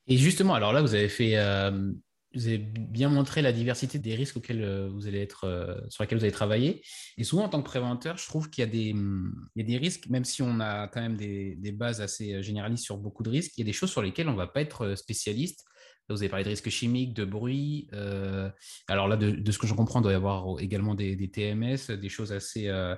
Et 0.08 0.18
justement, 0.18 0.54
alors 0.54 0.74
là, 0.74 0.82
vous 0.82 0.94
avez 0.94 1.10
fait, 1.10 1.38
euh, 1.38 1.92
vous 2.36 2.48
avez 2.48 2.58
bien 2.58 3.10
montré 3.10 3.42
la 3.42 3.54
diversité 3.54 3.98
des 3.98 4.14
risques 4.14 4.38
auxquels 4.38 4.62
euh, 4.62 4.90
vous 4.90 5.08
allez 5.08 5.22
être, 5.22 5.46
euh, 5.46 5.76
sur 5.90 6.04
lesquels 6.04 6.18
vous 6.18 6.24
allez 6.26 6.34
travailler. 6.34 6.84
Et 7.18 7.24
souvent, 7.24 7.46
en 7.46 7.50
tant 7.50 7.62
que 7.62 7.66
préventeur, 7.66 8.18
je 8.18 8.28
trouve 8.28 8.50
qu'il 8.50 8.64
y, 8.64 8.68
a 8.68 8.70
des, 8.70 8.92
hum, 8.92 9.48
risques, 9.56 10.10
même 10.10 10.26
si 10.26 10.42
on 10.42 10.60
a 10.60 10.88
quand 10.90 11.02
même 11.02 11.16
des, 11.16 11.56
des, 11.56 11.72
bases 11.72 12.02
assez 12.02 12.34
euh, 12.34 12.42
généralistes 12.42 12.84
sur 12.84 12.98
beaucoup 12.98 13.24
de 13.24 13.30
risques, 13.30 13.54
il 13.58 13.62
y 13.62 13.64
a 13.64 13.66
des 13.66 13.74
choses 13.74 13.90
sur 13.90 14.02
lesquelles 14.02 14.28
on 14.28 14.34
ne 14.34 14.38
va 14.38 14.48
pas 14.48 14.62
être 14.62 14.96
spécialiste. 14.96 15.66
Vous 16.10 16.22
avez 16.22 16.30
parlé 16.30 16.44
de 16.44 16.50
risques 16.50 16.70
chimiques, 16.70 17.14
de 17.14 17.26
bruit. 17.26 17.88
Euh, 17.94 18.50
alors 18.88 19.08
là, 19.08 19.18
de, 19.18 19.32
de, 19.32 19.52
ce 19.52 19.58
que 19.58 19.66
je 19.66 19.74
comprends, 19.74 20.02
il 20.02 20.04
doit 20.04 20.12
y 20.12 20.16
avoir 20.16 20.60
également 20.60 20.94
des, 20.94 21.16
des 21.16 21.32
TMS, 21.32 21.90
des 21.90 22.10
choses 22.10 22.32
assez, 22.32 22.68
euh, 22.68 22.96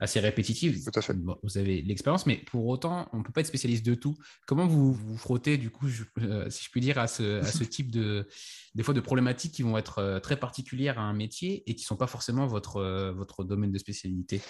assez 0.00 0.18
répétitives. 0.18 0.82
Tout 0.84 0.98
à 0.98 1.02
fait. 1.02 1.14
Bon, 1.14 1.38
vous 1.44 1.56
avez 1.56 1.82
l'expérience, 1.82 2.26
mais 2.26 2.36
pour 2.36 2.66
autant, 2.66 3.08
on 3.12 3.18
ne 3.18 3.22
peut 3.22 3.30
pas 3.30 3.42
être 3.42 3.46
spécialiste 3.46 3.86
de 3.86 3.94
tout. 3.94 4.16
Comment 4.46 4.66
vous 4.66 4.92
vous 4.92 5.16
frottez, 5.16 5.56
du 5.56 5.70
coup, 5.70 5.88
je, 5.88 6.02
euh, 6.20 6.50
si 6.50 6.64
je 6.64 6.70
puis 6.70 6.80
dire, 6.80 6.98
à 6.98 7.06
ce, 7.06 7.40
à 7.40 7.44
ce 7.44 7.62
type 7.62 7.92
de, 7.92 8.28
des 8.74 8.82
fois, 8.82 8.92
de 8.92 9.00
problématiques 9.00 9.52
qui 9.52 9.62
vont 9.62 9.78
être 9.78 10.18
très 10.20 10.36
particulières 10.36 10.98
à 10.98 11.02
un 11.02 11.14
métier 11.14 11.62
et 11.70 11.76
qui 11.76 11.84
ne 11.84 11.86
sont 11.86 11.96
pas 11.96 12.08
forcément 12.08 12.46
votre, 12.46 13.12
votre 13.16 13.44
domaine 13.44 13.70
de 13.70 13.78
spécialité? 13.78 14.40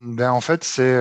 Ben, 0.00 0.32
En 0.32 0.40
fait, 0.40 0.64
c'est 0.64 1.00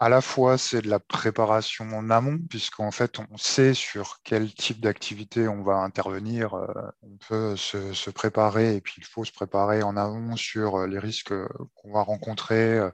à 0.00 0.08
la 0.08 0.22
fois, 0.22 0.56
c'est 0.56 0.80
de 0.80 0.88
la 0.88 0.98
préparation 0.98 1.84
en 1.92 2.08
amont, 2.08 2.38
puisqu'en 2.48 2.90
fait, 2.90 3.18
on 3.18 3.36
sait 3.36 3.74
sur 3.74 4.20
quel 4.24 4.52
type 4.54 4.80
d'activité 4.80 5.46
on 5.46 5.62
va 5.62 5.74
intervenir. 5.74 6.54
Euh, 6.54 6.66
on 7.02 7.18
peut 7.28 7.54
se, 7.54 8.08
préparer, 8.08 8.76
et 8.76 8.80
puis 8.80 8.94
il 8.96 9.04
faut 9.04 9.26
se 9.26 9.32
préparer 9.32 9.82
en 9.82 9.98
amont 9.98 10.36
sur 10.36 10.76
euh, 10.76 10.86
les 10.86 10.98
risques 10.98 11.34
qu'on 11.74 11.92
va 11.92 12.00
rencontrer, 12.00 12.78
euh, 12.78 12.90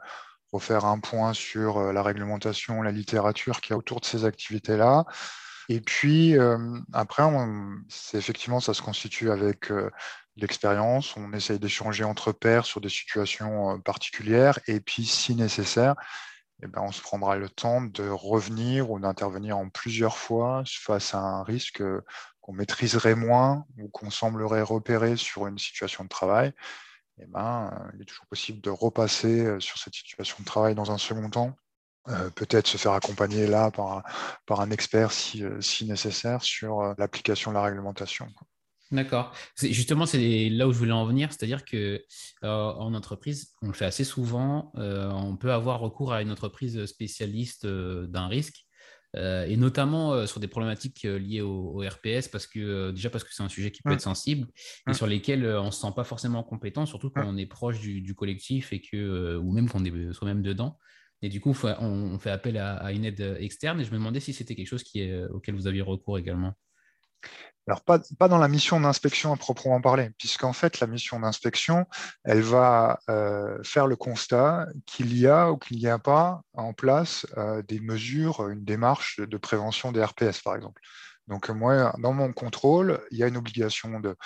refaire 0.50 0.84
un 0.84 0.98
point 0.98 1.32
sur 1.32 1.92
la 1.92 2.02
réglementation, 2.02 2.82
la 2.82 2.90
littérature 2.90 3.60
qui 3.60 3.72
est 3.72 3.76
autour 3.76 4.00
de 4.00 4.06
ces 4.06 4.25
activités-là. 4.25 5.04
Et 5.68 5.80
puis, 5.80 6.36
après, 6.92 7.25
c'est 7.88 8.16
effectivement, 8.16 8.60
ça 8.60 8.72
se 8.72 8.80
constitue 8.80 9.32
avec 9.32 9.72
l'expérience. 10.36 11.16
On 11.16 11.32
essaye 11.32 11.58
d'échanger 11.58 12.04
entre 12.04 12.30
pairs 12.30 12.64
sur 12.64 12.80
des 12.80 12.88
situations 12.88 13.80
particulières, 13.80 14.60
et 14.68 14.78
puis, 14.80 15.04
si 15.04 15.34
nécessaire, 15.34 15.96
eh 16.62 16.66
ben, 16.66 16.80
on 16.82 16.92
se 16.92 17.02
prendra 17.02 17.36
le 17.36 17.48
temps 17.48 17.82
de 17.82 18.08
revenir 18.08 18.90
ou 18.90 18.98
d'intervenir 18.98 19.58
en 19.58 19.68
plusieurs 19.68 20.16
fois 20.16 20.62
face 20.66 21.14
à 21.14 21.18
un 21.18 21.42
risque 21.42 21.82
qu'on 22.40 22.52
maîtriserait 22.52 23.14
moins 23.14 23.66
ou 23.78 23.88
qu'on 23.88 24.10
semblerait 24.10 24.62
repérer 24.62 25.16
sur 25.16 25.46
une 25.46 25.58
situation 25.58 26.04
de 26.04 26.08
travail. 26.08 26.54
Eh 27.18 27.26
ben, 27.26 27.90
il 27.94 28.02
est 28.02 28.04
toujours 28.04 28.26
possible 28.26 28.60
de 28.60 28.70
repasser 28.70 29.46
euh, 29.46 29.60
sur 29.60 29.78
cette 29.78 29.94
situation 29.94 30.36
de 30.40 30.44
travail 30.44 30.75
dans 30.75 30.90
un 30.90 30.98
second 30.98 31.30
temps, 31.30 31.56
euh, 32.08 32.30
peut-être 32.30 32.66
se 32.66 32.76
faire 32.76 32.92
accompagner 32.92 33.46
là 33.46 33.70
par, 33.70 34.60
un 34.60 34.70
expert 34.70 35.12
si, 35.12 35.42
euh, 35.42 35.60
si 35.60 35.86
nécessaire 35.86 36.42
sur 36.42 36.94
l'application 36.98 37.52
de 37.52 37.56
la 37.56 37.62
réglementation. 37.62 38.28
D'accord. 38.93 39.35
Justement, 39.61 40.07
c'est 40.07 40.49
là 40.49 40.69
où 40.69 40.73
je 40.73 40.78
voulais 40.78 40.93
en 40.93 41.07
venir, 41.07 41.33
c'est-à-dire 41.33 41.64
que 41.64 42.05
euh, 42.45 42.49
en 42.49 42.95
entreprise, 42.95 43.55
on 43.62 43.69
le 43.69 43.73
fait 43.73 43.85
assez 43.85 44.05
souvent. 44.05 44.73
Euh, 44.76 45.11
on 45.11 45.37
peut 45.37 45.52
avoir 45.52 45.81
recours 45.81 46.12
à 46.12 46.23
une 46.23 46.31
entreprise 46.31 46.87
spécialiste 46.87 47.64
euh, 47.64 48.07
d'un 48.07 48.28
risque, 48.28 48.62
et 49.14 49.57
notamment 49.57 50.26
sur 50.26 50.40
des 50.40 50.47
problématiques 50.47 51.05
liées 51.05 51.40
au, 51.40 51.78
RPS, 51.78 52.28
parce 52.28 52.47
que 52.47 52.90
déjà 52.90 53.09
parce 53.09 53.25
que 53.25 53.33
c'est 53.33 53.43
un 53.43 53.49
sujet 53.49 53.71
qui 53.71 53.81
peut 53.81 53.93
être 53.93 54.02
sensible 54.02 54.47
et 54.87 54.93
sur 54.93 55.07
lesquels 55.07 55.47
on 55.47 55.71
se 55.71 55.81
sent 55.81 55.95
pas 55.97 56.05
forcément 56.05 56.43
compétent, 56.43 56.85
surtout 56.85 57.09
quand 57.09 57.25
on 57.26 57.38
est 57.38 57.47
proche 57.47 57.81
du, 57.81 58.14
collectif 58.14 58.75
et 58.75 58.83
que 58.83 59.38
ou 59.38 59.52
même 59.52 59.71
qu'on 59.71 59.87
est 59.87 60.12
soi-même 60.12 60.43
dedans. 60.43 60.78
Et 61.23 61.31
du 61.31 61.40
coup, 61.40 61.57
on, 61.81 62.19
fait 62.19 62.31
appel 62.31 62.59
à, 62.59 62.93
une 62.93 63.07
aide 63.07 63.38
externe. 63.40 63.81
Et 63.81 63.85
je 63.85 63.90
me 63.90 63.97
demandais 63.97 64.21
si 64.21 64.35
c'était 64.35 64.55
quelque 64.55 64.69
chose 64.69 64.83
qui 64.83 65.00
est, 65.00 65.25
auquel 65.28 65.55
vous 65.55 65.66
aviez 65.66 65.81
recours 65.81 66.19
également. 66.19 66.52
Alors, 67.68 67.82
pas, 67.82 68.28
dans 68.28 68.38
la 68.38 68.46
mission 68.46 68.78
d'inspection 68.80 69.32
à 69.32 69.37
proprement 69.37 69.80
parler, 69.80 70.11
puisqu'en 70.18 70.52
fait, 70.52 70.78
la 70.78 70.87
mission 70.87 71.18
d'inspection, 71.18 71.87
elle 72.25 72.42
va 72.42 73.00
euh, 73.11 73.58
faire 73.64 73.88
le 73.88 73.96
constat 73.96 74.68
qu'il 74.87 75.18
y 75.18 75.26
a 75.26 75.50
ou 75.50 75.56
qu'il 75.56 75.78
n'y 75.78 75.88
a 75.88 75.99
pas 75.99 76.42
en 76.52 76.73
place 76.73 77.26
euh, 77.37 77.62
des 77.62 77.80
mesures, 77.80 78.49
une 78.49 78.64
démarche 78.64 79.18
de 79.18 79.37
prévention 79.37 79.90
des 79.90 80.04
RPS, 80.04 80.42
par 80.44 80.54
exemple. 80.54 80.80
Donc, 81.26 81.49
moi, 81.50 81.92
dans 81.99 82.12
mon 82.12 82.32
contrôle, 82.32 83.00
il 83.11 83.18
y 83.18 83.25
a 83.25 83.26
une 83.26 83.37
obligation 83.37 83.99
de 83.99 84.16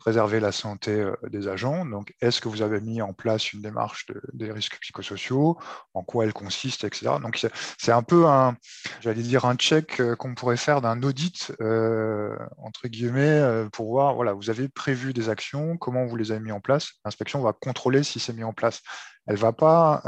préserver 0.00 0.40
la 0.40 0.50
santé 0.50 0.92
euh, 0.92 1.14
des 1.28 1.46
agents. 1.46 1.84
Donc, 1.84 2.14
est-ce 2.20 2.40
que 2.40 2.48
vous 2.48 2.62
avez 2.62 2.80
mis 2.80 3.00
en 3.02 3.12
place 3.12 3.52
une 3.52 3.60
démarche 3.60 4.06
des 4.32 4.50
risques 4.50 4.78
psychosociaux? 4.80 5.58
En 5.94 6.02
quoi 6.02 6.24
elle 6.24 6.32
consiste, 6.32 6.84
etc. 6.84 7.12
Donc, 7.22 7.46
c'est 7.78 7.92
un 7.92 8.02
peu 8.02 8.26
un, 8.26 8.56
j'allais 9.00 9.22
dire, 9.22 9.44
un 9.44 9.54
check 9.54 10.00
euh, 10.00 10.16
qu'on 10.16 10.34
pourrait 10.34 10.56
faire 10.56 10.80
d'un 10.80 11.02
audit, 11.02 11.52
euh, 11.60 12.34
entre 12.58 12.88
guillemets, 12.88 13.68
pour 13.72 13.90
voir, 13.90 14.14
voilà, 14.14 14.32
vous 14.32 14.50
avez 14.50 14.68
prévu 14.68 15.12
des 15.12 15.28
actions, 15.28 15.76
comment 15.76 16.06
vous 16.06 16.16
les 16.16 16.32
avez 16.32 16.40
mis 16.40 16.52
en 16.52 16.60
place? 16.60 16.92
L'inspection 17.04 17.40
va 17.42 17.52
contrôler 17.52 18.02
si 18.02 18.18
c'est 18.18 18.32
mis 18.32 18.44
en 18.44 18.54
place. 18.54 18.80
Elle 19.26 19.34
ne 19.34 19.40
va 19.40 19.52
pas 19.52 20.02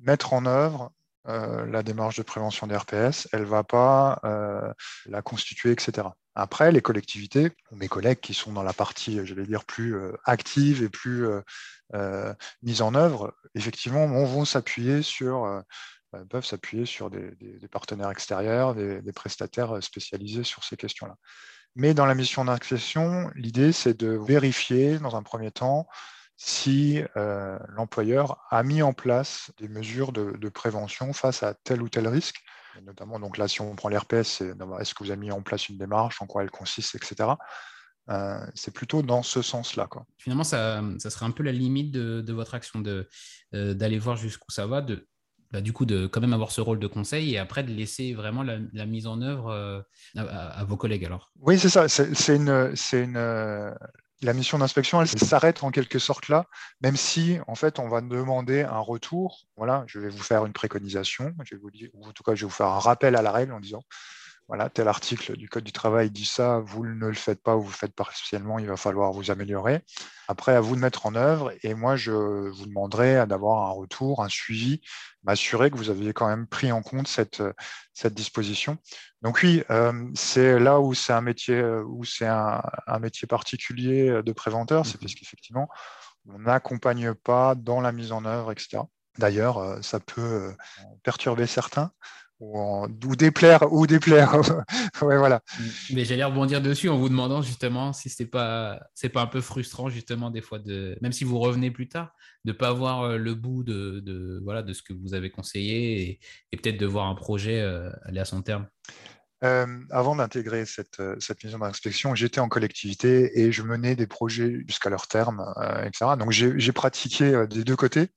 mettre 0.00 0.32
en 0.32 0.44
œuvre 0.44 0.90
la 1.24 1.82
démarche 1.82 2.16
de 2.16 2.22
prévention 2.22 2.66
des 2.66 2.76
RPS, 2.76 3.28
elle 3.32 3.42
ne 3.42 3.46
va 3.46 3.62
pas 3.62 4.20
la 5.06 5.22
constituer, 5.22 5.70
etc. 5.70 6.08
Après, 6.38 6.70
les 6.70 6.82
collectivités, 6.82 7.50
mes 7.72 7.88
collègues 7.88 8.20
qui 8.20 8.34
sont 8.34 8.52
dans 8.52 8.62
la 8.62 8.74
partie, 8.74 9.24
je 9.24 9.32
vais 9.32 9.46
dire, 9.46 9.64
plus 9.64 9.96
euh, 9.96 10.12
active 10.26 10.82
et 10.82 10.90
plus 10.90 11.26
euh, 11.26 11.40
euh, 11.94 12.34
mise 12.62 12.82
en 12.82 12.94
œuvre, 12.94 13.34
effectivement, 13.54 14.06
vont 14.06 14.44
s'appuyer 14.44 15.00
sur, 15.00 15.64
peuvent 16.28 16.44
s'appuyer 16.44 16.84
sur 16.84 17.08
des, 17.08 17.34
partenaires 17.70 18.10
extérieurs, 18.10 18.74
des, 18.74 19.12
prestataires 19.14 19.82
spécialisés 19.82 20.44
sur 20.44 20.62
ces 20.62 20.76
questions-là. 20.76 21.16
Mais 21.74 21.94
dans 21.94 22.04
la 22.04 22.14
mission 22.14 22.44
d'inspection, 22.44 23.30
l'idée, 23.34 23.72
c'est 23.72 23.98
de 23.98 24.08
vérifier, 24.08 24.98
dans 24.98 25.16
un 25.16 25.22
premier 25.22 25.50
temps, 25.50 25.86
si 26.36 27.02
l'employeur 27.16 28.44
a 28.50 28.62
mis 28.62 28.82
en 28.82 28.92
place 28.92 29.52
des 29.56 29.68
mesures 29.68 30.12
de 30.12 30.48
prévention 30.50 31.14
face 31.14 31.42
à 31.42 31.54
tel 31.54 31.80
ou 31.80 31.88
tel 31.88 32.08
risque 32.08 32.42
notamment, 32.84 33.18
donc 33.18 33.38
là, 33.38 33.48
si 33.48 33.60
on 33.60 33.74
prend 33.74 33.88
l'RPS, 33.88 34.22
c'est 34.22 34.54
est-ce 34.80 34.94
que 34.94 35.04
vous 35.04 35.10
avez 35.10 35.20
mis 35.20 35.32
en 35.32 35.42
place 35.42 35.68
une 35.68 35.78
démarche, 35.78 36.20
en 36.22 36.26
quoi 36.26 36.42
elle 36.42 36.50
consiste, 36.50 36.94
etc. 36.94 37.30
Euh, 38.08 38.38
c'est 38.54 38.72
plutôt 38.72 39.02
dans 39.02 39.22
ce 39.22 39.42
sens-là. 39.42 39.88
Finalement, 40.18 40.44
ça, 40.44 40.82
ça, 40.98 41.10
serait 41.10 41.26
un 41.26 41.30
peu 41.30 41.42
la 41.42 41.52
limite 41.52 41.90
de, 41.90 42.32
votre 42.32 42.54
action, 42.54 42.80
de, 42.80 43.08
euh, 43.54 43.74
d'aller 43.74 43.98
voir 43.98 44.16
jusqu'où 44.16 44.50
ça 44.50 44.66
va, 44.66 44.80
de, 44.80 45.08
bah, 45.52 45.60
du 45.60 45.72
coup, 45.72 45.86
de 45.86 46.06
quand 46.06 46.20
même 46.20 46.32
avoir 46.32 46.52
ce 46.52 46.60
rôle 46.60 46.78
de 46.78 46.86
conseil 46.86 47.34
et 47.34 47.38
après 47.38 47.64
de 47.64 47.72
laisser 47.72 48.14
vraiment 48.14 48.42
la, 48.44 48.86
mise 48.86 49.06
en 49.06 49.20
œuvre 49.22 49.50
euh, 49.50 49.80
à, 50.16 50.64
vos 50.64 50.76
collègues 50.76 51.04
alors. 51.04 51.32
Oui, 51.40 51.58
c'est 51.58 51.68
ça. 51.68 51.88
C'est, 51.88 52.36
une, 52.36 52.76
c'est 52.76 53.02
une, 53.02 53.74
la 54.22 54.32
mission 54.32 54.58
d'inspection, 54.58 55.00
elle, 55.00 55.08
s'arrête 55.08 55.62
en 55.62 55.70
quelque 55.70 55.98
sorte 55.98 56.28
là, 56.28 56.46
même 56.80 56.96
si 56.96 57.38
en 57.46 57.54
fait 57.54 57.78
on 57.78 57.88
va 57.88 58.00
demander 58.00 58.62
un 58.62 58.78
retour. 58.78 59.46
Voilà, 59.56 59.84
je 59.86 59.98
vais 59.98 60.08
vous 60.08 60.22
faire 60.22 60.46
une 60.46 60.52
préconisation, 60.52 61.34
je 61.44 61.56
vous 61.56 61.70
dire, 61.70 61.90
ou 61.94 62.06
en 62.06 62.12
tout 62.12 62.22
cas 62.22 62.34
je 62.34 62.42
vais 62.42 62.46
vous 62.46 62.54
faire 62.54 62.66
un 62.66 62.78
rappel 62.78 63.16
à 63.16 63.22
la 63.22 63.32
règle 63.32 63.52
en 63.52 63.60
disant 63.60 63.82
voilà, 64.48 64.70
tel 64.70 64.86
article 64.86 65.36
du 65.36 65.48
Code 65.48 65.64
du 65.64 65.72
travail 65.72 66.10
dit 66.10 66.24
ça, 66.24 66.60
vous 66.60 66.86
ne 66.86 67.06
le 67.06 67.14
faites 67.14 67.42
pas 67.42 67.56
ou 67.56 67.62
vous 67.62 67.70
le 67.70 67.74
faites 67.74 67.94
partiellement, 67.94 68.58
il 68.58 68.66
va 68.68 68.76
falloir 68.76 69.12
vous 69.12 69.30
améliorer. 69.30 69.80
Après, 70.28 70.54
à 70.54 70.60
vous 70.60 70.76
de 70.76 70.80
mettre 70.80 71.06
en 71.06 71.14
œuvre, 71.16 71.52
et 71.62 71.74
moi, 71.74 71.96
je 71.96 72.12
vous 72.12 72.66
demanderai 72.66 73.26
d'avoir 73.26 73.68
un 73.68 73.72
retour, 73.72 74.22
un 74.22 74.28
suivi, 74.28 74.80
m'assurer 75.24 75.70
que 75.70 75.76
vous 75.76 75.90
aviez 75.90 76.12
quand 76.12 76.28
même 76.28 76.46
pris 76.46 76.70
en 76.70 76.82
compte 76.82 77.08
cette, 77.08 77.42
cette 77.92 78.14
disposition. 78.14 78.78
Donc 79.22 79.40
oui, 79.42 79.64
euh, 79.70 80.08
c'est 80.14 80.58
là 80.60 80.80
où 80.80 80.94
c'est 80.94 81.12
un 81.12 81.22
métier, 81.22 81.60
où 81.62 82.04
c'est 82.04 82.28
un, 82.28 82.62
métier 83.00 83.26
particulier 83.26 84.22
de 84.22 84.32
préventeur, 84.32 84.86
c'est 84.86 84.96
mmh 84.96 85.00
parce 85.00 85.14
qu'effectivement, 85.14 85.68
on 86.28 86.38
n'accompagne 86.40 87.14
pas 87.14 87.54
dans 87.54 87.80
la 87.80 87.92
mise 87.92 88.12
en 88.12 88.24
œuvre, 88.24 88.52
etc. 88.52 88.82
D'ailleurs, 89.18 89.58
euh, 89.58 89.80
ça 89.82 90.00
peut 90.00 90.20
euh, 90.20 90.52
perturber 91.02 91.46
certains 91.46 91.92
ou, 92.40 93.16
déplaire 93.16 93.72
ou 93.72 93.86
déplaire. 93.86 94.34
ouais, 95.02 95.16
voilà. 95.16 95.40
Mais 95.90 96.04
j'allais 96.04 96.24
rebondir 96.24 96.60
dessus 96.60 96.88
en 96.88 96.98
vous 96.98 97.08
demandant 97.08 97.42
justement 97.42 97.92
si 97.92 98.10
c'est 98.10 98.26
pas 98.26 98.80
c'est 98.94 99.08
pas 99.08 99.22
un 99.22 99.26
peu 99.26 99.40
frustrant 99.40 99.88
justement 99.88 100.30
des 100.30 100.42
fois 100.42 100.58
de 100.58 100.98
même 101.00 101.12
si 101.12 101.24
vous 101.24 101.38
revenez 101.38 101.70
plus 101.70 101.88
tard 101.88 102.12
de 102.44 102.52
pas 102.52 102.72
voir 102.72 103.02
euh, 103.02 103.16
le 103.16 103.34
bout 103.34 103.62
de, 103.62 104.00
de 104.00 104.40
voilà 104.44 104.62
de 104.62 104.72
ce 104.72 104.82
que 104.82 104.92
vous 104.92 105.14
avez 105.14 105.30
conseillé 105.30 106.20
et, 106.52 106.56
peut-être 106.56 106.78
de 106.78 106.86
voir 106.86 107.06
un 107.06 107.14
projet 107.14 107.60
euh, 107.60 107.90
aller 108.04 108.20
à 108.20 108.24
son 108.24 108.42
terme. 108.42 108.66
Euh, 109.44 109.66
avant 109.90 110.16
d'intégrer 110.16 110.64
cette, 110.64 111.02
cette, 111.20 111.44
mission 111.44 111.58
d'inspection, 111.58 112.14
j'étais 112.14 112.40
en 112.40 112.48
collectivité 112.48 113.40
et 113.40 113.52
je 113.52 113.62
menais 113.62 113.94
des 113.94 114.06
projets 114.06 114.64
jusqu'à 114.66 114.88
leur 114.88 115.08
terme, 115.08 115.44
etc. 115.84 116.12
Donc 116.18 116.30
j'ai 116.30 116.72
pratiqué 116.72 117.44
des 117.50 117.62
deux 117.62 117.76
côtés. 117.76 118.08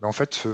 Mais 0.00 0.06
en 0.06 0.12
fait, 0.12 0.46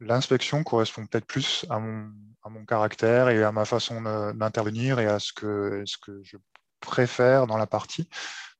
l'inspection 0.00 0.64
correspond 0.64 1.04
peut-être 1.04 1.26
plus 1.26 1.66
à 1.68 1.78
mon, 1.78 2.10
à 2.44 2.50
mon 2.50 2.64
caractère 2.64 3.30
et 3.30 3.42
à 3.42 3.52
ma 3.52 3.64
façon 3.64 4.02
d'intervenir 4.34 5.00
et 5.00 5.06
à 5.06 5.18
ce 5.18 5.32
que, 5.32 5.82
ce 5.86 5.96
que 5.98 6.20
je 6.22 6.36
préfère 6.80 7.46
dans 7.46 7.56
la 7.56 7.66
partie. 7.66 8.08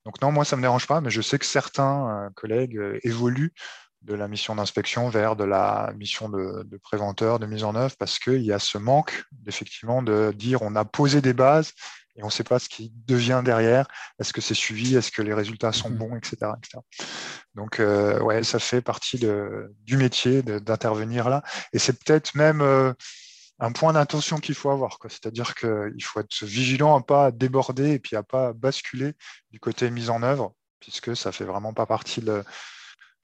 Donc 0.05 0.21
non, 0.21 0.31
moi, 0.31 0.45
ça 0.45 0.55
ne 0.55 0.61
me 0.61 0.63
dérange 0.63 0.87
pas, 0.87 1.01
mais 1.01 1.09
je 1.09 1.21
sais 1.21 1.39
que 1.39 1.45
certains 1.45 2.25
euh, 2.25 2.29
collègues 2.35 2.77
euh, 2.77 2.99
évoluent 3.03 3.53
de 4.01 4.13
la 4.13 4.27
mission 4.27 4.55
d'inspection 4.55 5.09
vers 5.09 5.35
de 5.35 5.43
la 5.43 5.91
mission 5.97 6.29
de, 6.29 6.63
de, 6.63 6.77
préventeur, 6.77 7.39
de 7.39 7.47
mise 7.47 7.63
en 7.63 7.75
œuvre, 7.75 7.95
parce 7.97 8.19
qu'il 8.19 8.43
y 8.43 8.53
a 8.53 8.59
ce 8.59 8.77
manque, 8.77 9.23
effectivement, 9.47 10.03
de 10.03 10.31
dire 10.35 10.61
on 10.61 10.75
a 10.75 10.85
posé 10.85 11.21
des 11.21 11.33
bases 11.33 11.73
et 12.15 12.23
on 12.23 12.27
ne 12.27 12.31
sait 12.31 12.43
pas 12.43 12.59
ce 12.59 12.69
qui 12.69 12.93
devient 13.07 13.41
derrière. 13.43 13.87
Est-ce 14.19 14.31
que 14.31 14.41
c'est 14.41 14.53
suivi? 14.53 14.95
Est-ce 14.95 15.11
que 15.11 15.21
les 15.21 15.33
résultats 15.33 15.71
sont 15.71 15.89
mmh 15.89 15.97
bons, 15.97 16.15
etc. 16.15 16.51
Donc, 17.55 17.79
euh, 17.79 18.19
ouais, 18.21 18.43
ça 18.43 18.59
fait 18.59 18.81
partie 18.81 19.17
de, 19.17 19.73
du 19.83 19.97
métier 19.97 20.41
d'intervenir 20.41 21.29
là. 21.29 21.43
Et 21.73 21.79
c'est 21.79 21.97
peut-être 22.03 22.35
même 22.35 22.61
euh, 22.61 22.93
un 23.59 23.71
point 23.71 23.93
d'attention 23.93 24.37
qu'il 24.37 24.55
faut 24.55 24.69
avoir. 24.69 24.97
C'est-à-dire 25.03 25.55
qu'il 25.55 26.03
faut 26.03 26.19
être 26.19 26.43
vigilant 26.43 26.97
à 26.97 27.01
pas 27.01 27.31
déborder 27.31 27.91
et 27.91 27.99
puis 27.99 28.15
à 28.15 28.23
pas 28.23 28.53
basculer 28.53 29.13
du 29.51 29.59
côté 29.59 29.89
mise 29.91 30.09
en 30.09 30.23
œuvre, 30.23 30.53
puisque 30.79 31.15
ça 31.15 31.31
fait 31.31 31.45
vraiment 31.45 31.73
pas 31.73 31.85
partie 31.85 32.21
de, 32.21 32.43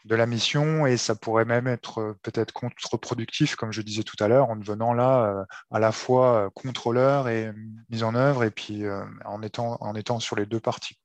de 0.05 0.15
la 0.15 0.25
mission 0.25 0.85
et 0.85 0.97
ça 0.97 1.15
pourrait 1.15 1.45
même 1.45 1.67
être 1.67 1.99
euh, 1.99 2.17
peut-être 2.23 2.53
contre-productif, 2.53 3.55
comme 3.55 3.71
je 3.71 3.81
disais 3.81 4.03
tout 4.03 4.21
à 4.23 4.27
l'heure, 4.27 4.49
en 4.49 4.55
devenant 4.55 4.93
là 4.93 5.25
euh, 5.25 5.45
à 5.69 5.79
la 5.79 5.91
fois 5.91 6.45
euh, 6.45 6.49
contrôleur 6.49 7.29
et 7.29 7.51
mise 7.89 8.03
en 8.03 8.15
œuvre 8.15 8.43
et 8.43 8.51
puis 8.51 8.83
en, 9.25 9.41
étant, 9.41 9.77
en 9.79 9.95
étant 9.95 10.19
sur 10.19 10.35
les 10.35 10.45
deux 10.45 10.59
parties. 10.59 10.97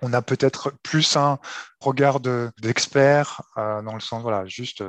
On 0.00 0.12
a 0.14 0.22
peut-être 0.22 0.72
plus 0.82 1.16
un 1.16 1.38
regard 1.80 2.20
d'expert 2.20 3.42
dans 3.56 3.94
le 3.94 4.00
sens, 4.00 4.22
voilà, 4.22 4.46
juste 4.46 4.82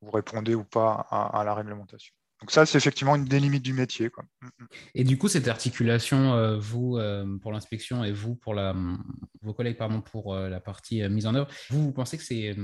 vous 0.00 0.10
répondez 0.10 0.54
ou 0.54 0.62
pas 0.62 1.06
à 1.10 1.42
la 1.44 1.54
réglementation. 1.54 2.14
Donc 2.42 2.50
ça, 2.50 2.66
c'est 2.66 2.76
effectivement 2.76 3.14
une 3.14 3.24
des 3.24 3.38
limites 3.38 3.62
du 3.62 3.72
métier. 3.72 4.08
Mm, 4.08 4.46
mm. 4.46 4.66
Et 4.96 5.04
du 5.04 5.16
coup, 5.16 5.28
cette 5.28 5.46
articulation, 5.46 6.34
euh, 6.34 6.58
vous 6.58 6.98
euh, 6.98 7.38
pour 7.40 7.52
l'inspection 7.52 8.02
et 8.02 8.10
vous 8.10 8.34
pour 8.34 8.52
la, 8.52 8.74
vos 9.42 9.54
collègues 9.54 9.76
pardon, 9.76 10.00
pour 10.00 10.34
euh, 10.34 10.48
la 10.48 10.58
partie 10.58 11.08
mise 11.08 11.28
en 11.28 11.36
œuvre, 11.36 11.46
vous, 11.70 11.84
vous 11.84 11.92
pensez 11.92 12.18
que 12.18 12.24
c'est 12.24 12.56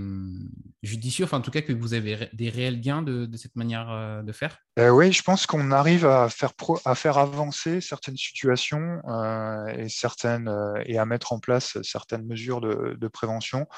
judicieux, 0.82 1.24
enfin 1.24 1.38
en 1.38 1.42
tout 1.42 1.52
cas 1.52 1.62
que 1.62 1.72
vous 1.72 1.94
avez 1.94 2.28
des 2.32 2.50
réels 2.50 2.80
gains 2.80 3.02
de, 3.02 3.28
cette 3.36 3.54
manière 3.54 4.24
de 4.24 4.32
faire? 4.32 4.58
Oui, 4.76 5.12
je 5.12 5.22
pense 5.22 5.46
qu'on 5.46 5.70
arrive 5.70 6.06
à 6.06 6.28
faire, 6.28 6.52
à 6.84 6.94
faire 6.96 7.18
avancer 7.18 7.80
certaines 7.80 8.16
situations 8.16 9.00
et, 9.76 9.88
certaines, 9.88 10.52
et 10.86 10.98
à 10.98 11.06
mettre 11.06 11.32
en 11.32 11.38
place 11.38 11.78
certaines 11.82 12.26
mesures 12.26 12.60
de, 12.60 12.96
de 12.98 13.08
prévention. 13.08 13.68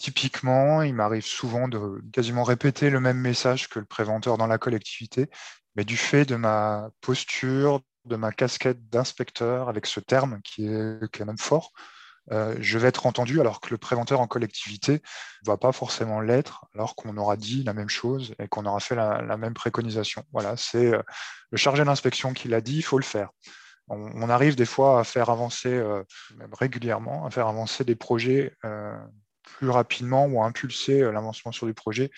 Typiquement, 0.00 0.80
il 0.80 0.94
m'arrive 0.94 1.26
souvent 1.26 1.68
de 1.68 2.02
quasiment 2.10 2.42
répéter 2.42 2.88
le 2.88 3.00
même 3.00 3.18
message 3.18 3.68
que 3.68 3.78
le 3.78 3.84
préventeur 3.84 4.38
dans 4.38 4.46
la 4.46 4.56
collectivité, 4.56 5.28
mais 5.76 5.84
du 5.84 5.98
fait 5.98 6.24
de 6.24 6.36
ma 6.36 6.88
posture, 7.02 7.82
de 8.06 8.16
ma 8.16 8.32
casquette 8.32 8.88
d'inspecteur, 8.88 9.68
avec 9.68 9.84
ce 9.84 10.00
terme 10.00 10.40
qui 10.42 10.66
est 10.66 11.06
quand 11.12 11.26
même 11.26 11.36
fort, 11.36 11.72
euh, 12.32 12.56
je 12.60 12.78
vais 12.78 12.88
être 12.88 13.04
entendu 13.04 13.42
alors 13.42 13.60
que 13.60 13.68
le 13.68 13.76
préventeur 13.76 14.20
en 14.20 14.26
collectivité 14.26 15.02
ne 15.44 15.50
va 15.50 15.58
pas 15.58 15.72
forcément 15.72 16.22
l'être, 16.22 16.64
alors 16.74 16.96
qu'on 16.96 17.18
aura 17.18 17.36
dit 17.36 17.62
la 17.62 17.74
même 17.74 17.90
chose 17.90 18.34
et 18.38 18.48
qu'on 18.48 18.64
aura 18.64 18.80
fait 18.80 18.94
la, 18.94 19.36
même 19.36 19.52
préconisation. 19.52 20.24
Voilà, 20.32 20.56
c'est 20.56 20.94
euh, 20.94 21.02
le 21.50 21.58
chargé 21.58 21.84
d'inspection 21.84 22.32
qui 22.32 22.48
l'a 22.48 22.62
dit, 22.62 22.76
il 22.76 22.84
faut 22.84 22.98
le 22.98 23.04
faire. 23.04 23.28
On, 23.88 24.30
arrive 24.30 24.56
des 24.56 24.64
fois 24.64 25.00
à 25.00 25.04
faire 25.04 25.28
avancer, 25.28 25.74
euh, 25.74 26.02
même 26.38 26.54
régulièrement, 26.54 27.26
à 27.26 27.30
faire 27.30 27.48
avancer 27.48 27.84
des 27.84 27.96
projets 27.96 28.56
plus 29.58 29.70
rapidement 29.70 30.26
ou 30.26 30.42
impulser 30.42 31.02
euh, 31.02 31.12
l'avancement 31.12 31.52
sur 31.52 31.66
du 31.66 31.74
projet 31.74 32.10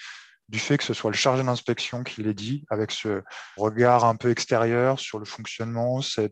du 0.49 0.59
fait 0.59 0.77
que 0.77 0.85
ce 0.85 0.95
soit 0.95 1.11
le 1.11 1.17
chargé 1.17 1.43
d'inspection 1.43 2.05
qui 2.05 2.23
l'ait 2.23 2.35
dit, 2.35 2.65
avec 2.69 2.91
ce 2.91 3.23
regard 3.57 4.05
un 4.05 4.17
peu 4.17 4.31
extérieur 4.31 5.01
sur 5.01 5.19
le 5.19 5.25
fonctionnement. 5.25 6.03
C'est, 6.03 6.31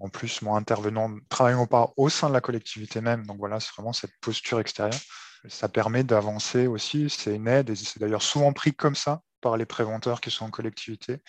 en 0.00 0.08
plus, 0.08 0.42
moi, 0.42 0.58
intervenant, 0.58 1.14
travaillant 1.28 1.66
pas 1.66 1.92
au 1.96 2.08
sein 2.08 2.28
de 2.28 2.34
la 2.34 2.40
collectivité 2.40 3.00
même. 3.00 3.24
Donc 3.24 3.38
voilà, 3.38 3.60
c'est 3.60 3.72
vraiment 3.76 3.92
cette 3.92 4.10
posture 4.20 4.58
extérieure. 4.58 4.98
Ça 5.46 5.68
permet 5.68 6.02
d'avancer 6.02 6.66
aussi. 6.66 7.08
C'est 7.08 7.36
une 7.36 7.46
aide 7.46 7.70
et 7.70 7.76
c'est 7.76 8.00
d'ailleurs 8.00 8.22
souvent 8.22 8.52
pris 8.52 8.74
comme 8.74 8.96
ça 8.96 9.20
par 9.40 9.56
les 9.56 9.66
préventeurs 9.66 10.20
qui 10.20 10.32
sont 10.32 10.46
en 10.46 10.50
collectivité. 10.50 11.22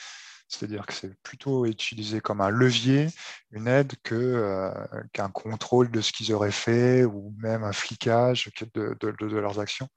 C'est-à-dire 0.48 0.86
que 0.86 0.94
c'est 0.94 1.20
plutôt 1.24 1.66
utilisé 1.66 2.22
comme 2.22 2.42
un 2.42 2.50
levier, 2.50 3.08
une 3.52 3.68
aide, 3.68 3.94
euh, 4.12 4.72
qu'un 5.12 5.30
contrôle 5.30 5.90
de 5.90 6.02
ce 6.02 6.12
qu'ils 6.12 6.34
auraient 6.34 6.52
fait 6.52 7.04
ou 7.04 7.34
même 7.40 7.64
un 7.64 7.74
flicage 7.74 8.50
de, 8.74 9.38
leurs 9.38 9.60
actions. 9.60 9.90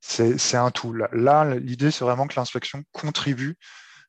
C'est 0.00 0.56
un 0.56 0.70
tout. 0.70 0.92
Là, 0.92 1.44
l'idée, 1.56 1.90
c'est 1.90 2.04
vraiment 2.04 2.26
que 2.26 2.38
l'inspection 2.38 2.84
contribue 2.92 3.56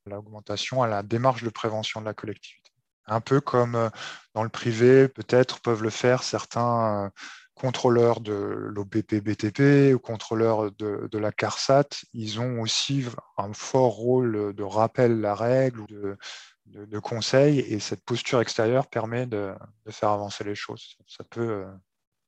à 0.05 0.09
l'augmentation, 0.11 0.83
à 0.83 0.87
la 0.87 1.03
démarche 1.03 1.43
de 1.43 1.49
prévention 1.49 2.01
de 2.01 2.05
la 2.05 2.13
collectivité. 2.13 2.71
Un 3.07 3.21
peu 3.21 3.39
comme 3.39 3.75
euh, 3.75 3.89
dans 4.33 4.43
le 4.43 4.49
privé, 4.49 5.07
peut-être 5.07 5.61
peuvent 5.61 5.81
le 5.81 5.89
faire 5.89 6.23
certains 6.23 7.05
euh, 7.05 7.09
contrôleurs 7.57 8.21
de 8.21 8.33
l'OBP-BTP 8.33 9.93
ou 9.93 9.99
contrôleurs 9.99 10.71
de, 10.71 11.17
la 11.17 11.31
CARSAT, 11.31 11.89
ils 12.13 12.39
ont 12.39 12.61
aussi 12.61 13.05
un 13.37 13.51
fort 13.53 13.93
rôle 13.93 14.53
de 14.53 14.63
rappel 14.63 15.19
la 15.19 15.35
règle 15.35 15.81
ou 15.81 15.87
de, 15.87 16.99
conseil, 16.99 17.59
et 17.59 17.79
cette 17.79 18.03
posture 18.03 18.41
extérieure 18.41 18.87
permet 18.87 19.25
de, 19.25 19.53
faire 19.89 20.09
avancer 20.09 20.43
les 20.43 20.55
choses. 20.55 20.97
Ça 21.07 21.23
peut, 21.23 21.65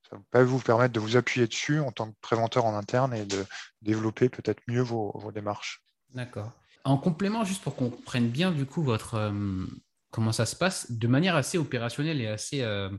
ça 0.09 0.17
peut 0.31 0.41
vous 0.41 0.59
permettre 0.59 0.93
de 0.93 0.99
vous 0.99 1.17
appuyer 1.17 1.47
dessus 1.47 1.79
en 1.79 1.91
tant 1.91 2.11
que 2.11 2.17
préventeur 2.21 2.65
en 2.65 2.75
interne 2.75 3.13
et 3.13 3.25
de 3.25 3.45
développer 3.81 4.29
peut-être 4.29 4.61
mieux 4.67 4.81
vos, 4.81 5.31
démarches. 5.33 5.83
D'accord. 6.13 6.51
En 6.83 6.97
complément, 6.97 7.43
juste 7.43 7.61
pour 7.61 7.75
qu'on 7.75 7.89
comprenne 7.89 8.29
bien 8.29 8.51
du 8.51 8.65
coup 8.65 8.81
votre, 8.81 9.15
euh, 9.15 9.65
comment 10.11 10.31
ça 10.31 10.45
se 10.45 10.55
passe, 10.55 10.91
de 10.91 11.07
manière 11.07 11.35
assez 11.35 11.57
opérationnelle 11.57 12.21
et 12.21 12.27
assez 12.27 12.61
euh, 12.61 12.89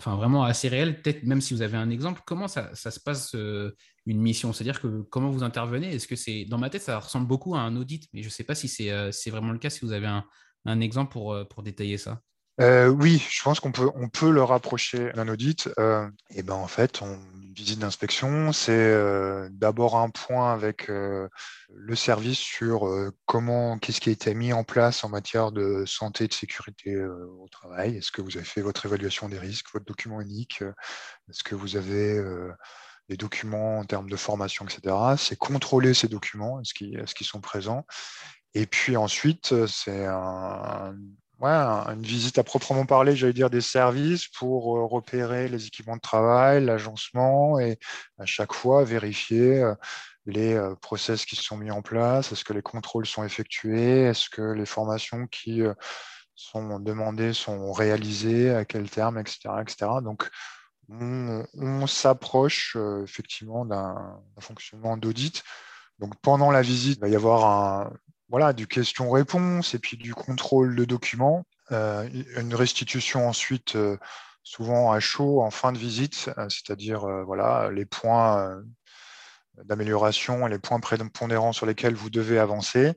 enfin 0.00 0.16
vraiment 0.16 0.44
assez 0.44 0.68
réel, 0.68 1.02
peut-être 1.02 1.24
même 1.24 1.42
si 1.42 1.52
vous 1.52 1.60
avez 1.60 1.76
un 1.76 1.90
exemple, 1.90 2.22
comment 2.24 2.48
ça, 2.48 2.74
se 2.74 3.00
passe 3.00 3.34
euh, 3.34 3.76
une 4.06 4.18
mission? 4.18 4.52
C'est-à-dire 4.52 4.80
que 4.80 5.02
comment 5.10 5.30
vous 5.30 5.42
intervenez? 5.42 5.94
Est-ce 5.94 6.08
que 6.08 6.16
c'est 6.16 6.46
dans 6.46 6.56
ma 6.56 6.70
tête 6.70 6.80
ça 6.82 6.98
ressemble 6.98 7.26
beaucoup 7.26 7.54
à 7.54 7.60
un 7.60 7.76
audit, 7.76 8.08
mais 8.14 8.22
je 8.22 8.28
ne 8.28 8.30
sais 8.30 8.44
pas 8.44 8.54
si 8.54 8.66
c'est 8.66 8.90
euh, 8.90 9.10
vraiment 9.26 9.52
le 9.52 9.58
cas. 9.58 9.68
Si 9.68 9.80
vous 9.84 9.92
avez 9.92 10.06
un, 10.06 10.80
exemple 10.80 11.18
euh, 11.18 11.44
pour 11.44 11.62
détailler 11.62 11.98
ça. 11.98 12.22
Oui, 12.60 13.26
je 13.30 13.42
pense 13.42 13.60
qu'on 13.60 13.72
peut, 13.72 14.30
le 14.30 14.42
rapprocher 14.42 15.12
d'un 15.12 15.28
audit. 15.28 15.68
et 16.30 16.42
ben 16.42 16.54
en 16.54 16.66
fait, 16.68 17.02
on, 17.02 17.18
visite 17.60 17.80
d'inspection, 17.80 18.52
c'est 18.52 18.72
euh, 18.72 19.48
d'abord 19.52 19.96
un 19.96 20.10
point 20.10 20.52
avec 20.52 20.88
euh, 20.88 21.28
le 21.74 21.94
service 21.94 22.38
sur 22.38 22.88
euh, 22.88 23.10
comment, 23.26 23.78
qu'est-ce 23.78 24.00
qui 24.00 24.08
a 24.08 24.12
été 24.12 24.34
mis 24.34 24.52
en 24.52 24.64
place 24.64 25.04
en 25.04 25.08
matière 25.08 25.52
de 25.52 25.84
santé 25.86 26.24
et 26.24 26.28
de 26.28 26.32
sécurité 26.32 26.96
au 26.96 27.48
travail. 27.50 27.96
Est-ce 27.96 28.12
que 28.12 28.22
vous 28.22 28.36
avez 28.36 28.46
fait 28.46 28.62
votre 28.62 28.86
évaluation 28.86 29.28
des 29.28 29.38
risques, 29.38 29.66
votre 29.72 29.84
document 29.84 30.20
unique 30.20 30.62
Est-ce 31.28 31.42
que 31.42 31.54
vous 31.54 31.76
avez 31.76 32.18
des 33.08 33.16
documents 33.16 33.80
en 33.80 33.84
termes 33.84 34.08
de 34.08 34.16
formation, 34.16 34.64
etc. 34.64 34.94
C'est 35.18 35.36
contrôler 35.36 35.94
ces 35.94 36.08
documents, 36.08 36.60
est-ce 36.60 36.74
qu'ils 37.14 37.26
sont 37.26 37.40
présents 37.40 37.84
et 38.54 38.66
puis 38.66 38.96
ensuite, 38.96 39.66
c'est 39.68 40.06
un, 40.06 40.96
ouais, 41.40 41.48
une 41.50 42.02
visite 42.02 42.38
à 42.38 42.44
proprement 42.44 42.86
parler, 42.86 43.16
j'allais 43.16 43.32
dire, 43.32 43.50
des 43.50 43.60
services 43.60 44.28
pour 44.28 44.76
euh, 44.76 44.86
repérer 44.86 45.48
les 45.48 45.66
équipements 45.66 45.96
de 45.96 46.00
travail, 46.00 46.64
l'agencement 46.64 47.58
et 47.58 47.78
à 48.18 48.26
chaque 48.26 48.52
fois 48.52 48.84
vérifier 48.84 49.62
euh, 49.62 49.74
les 50.26 50.54
euh, 50.54 50.74
process 50.76 51.24
qui 51.24 51.36
sont 51.36 51.56
mis 51.56 51.70
en 51.70 51.82
place, 51.82 52.32
est-ce 52.32 52.44
que 52.44 52.52
les 52.52 52.62
contrôles 52.62 53.06
sont 53.06 53.24
effectués, 53.24 54.02
est-ce 54.02 54.28
que 54.30 54.42
les 54.42 54.66
formations 54.66 55.26
qui 55.26 55.62
sont 56.34 56.78
demandées 56.80 57.32
sont 57.32 57.72
réalisées, 57.72 58.54
à 58.54 58.64
quel 58.64 58.88
terme, 58.90 59.18
etc. 59.18 59.50
etc. 59.62 59.90
Donc, 60.02 60.28
on, 60.88 61.86
s'approche 61.86 62.76
effectivement 63.04 63.64
d'un 63.64 64.20
fonctionnement 64.40 64.96
d'audit. 64.96 65.42
Donc, 65.98 66.14
pendant 66.20 66.50
la 66.50 66.62
visite, 66.62 66.98
il 66.98 67.00
va 67.00 67.08
y 67.08 67.14
avoir 67.14 67.44
un, 67.44 67.92
voilà, 68.30 68.52
du 68.52 68.68
question-réponse 68.68 69.74
et 69.74 69.78
puis 69.80 69.96
du 69.96 70.14
contrôle 70.14 70.76
de 70.76 70.84
documents. 70.84 71.44
Euh, 71.72 72.08
une 72.36 72.54
restitution 72.54 73.28
ensuite, 73.28 73.74
euh, 73.74 73.96
souvent 74.44 74.92
à 74.92 75.00
chaud 75.00 75.42
en 75.42 75.50
fin 75.50 75.72
de 75.72 75.78
visite, 75.78 76.30
euh, 76.38 76.48
c'est-à-dire 76.48 77.00
voilà, 77.26 77.70
les 77.72 77.84
points 77.84 78.62
d'amélioration 79.64 80.46
et 80.46 80.50
les 80.50 80.58
points 80.60 80.80
prépondérants 80.80 81.52
sur 81.52 81.66
lesquels 81.66 81.94
vous 81.94 82.10
devez 82.10 82.38
avancer. 82.38 82.92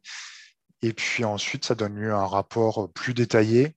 Et 0.84 0.94
puis 0.94 1.26
ensuite, 1.26 1.66
ça 1.66 1.76
donne 1.76 1.96
lieu 1.96 2.14
à 2.14 2.18
un 2.18 2.28
rapport 2.28 2.92
plus 2.94 3.14
détaillé 3.14 3.76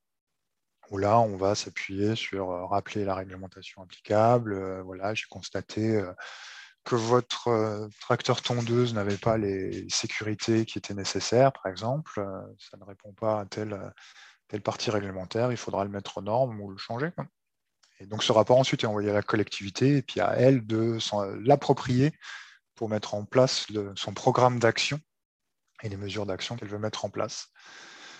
où 0.90 0.98
là, 0.98 1.18
on 1.18 1.36
va 1.36 1.54
s'appuyer 1.54 2.14
sur 2.14 2.48
rappeler 2.68 3.04
la 3.04 3.14
réglementation 3.14 3.82
applicable. 3.82 4.82
voilà, 4.82 5.14
j'ai 5.14 5.26
constaté 5.28 6.00
que 6.86 6.94
votre 6.94 7.48
euh, 7.48 7.88
tracteur 8.00 8.40
tondeuse 8.40 8.94
n'avait 8.94 9.18
pas 9.18 9.36
les 9.36 9.86
sécurités 9.90 10.64
qui 10.64 10.78
étaient 10.78 10.94
nécessaires, 10.94 11.52
par 11.52 11.66
exemple, 11.66 12.20
euh, 12.20 12.40
ça 12.58 12.76
ne 12.78 12.84
répond 12.84 13.12
pas 13.12 13.40
à 13.40 13.44
telle, 13.44 13.92
telle 14.48 14.62
partie 14.62 14.90
réglementaire, 14.90 15.50
il 15.50 15.58
faudra 15.58 15.84
le 15.84 15.90
mettre 15.90 16.18
aux 16.18 16.22
normes 16.22 16.60
ou 16.60 16.70
le 16.70 16.78
changer. 16.78 17.10
Et 17.98 18.06
donc 18.06 18.22
ce 18.22 18.32
rapport 18.32 18.58
ensuite 18.58 18.84
est 18.84 18.86
envoyé 18.86 19.10
à 19.10 19.14
la 19.14 19.22
collectivité 19.22 19.96
et 19.96 20.02
puis 20.02 20.20
à 20.20 20.34
elle 20.36 20.64
de 20.66 20.98
l'approprier 21.44 22.12
pour 22.76 22.88
mettre 22.88 23.14
en 23.14 23.24
place 23.24 23.66
son 23.96 24.14
programme 24.14 24.60
d'action 24.60 25.00
et 25.82 25.88
les 25.88 25.96
mesures 25.96 26.26
d'action 26.26 26.56
qu'elle 26.56 26.68
veut 26.68 26.78
mettre 26.78 27.04
en 27.04 27.10
place. 27.10 27.48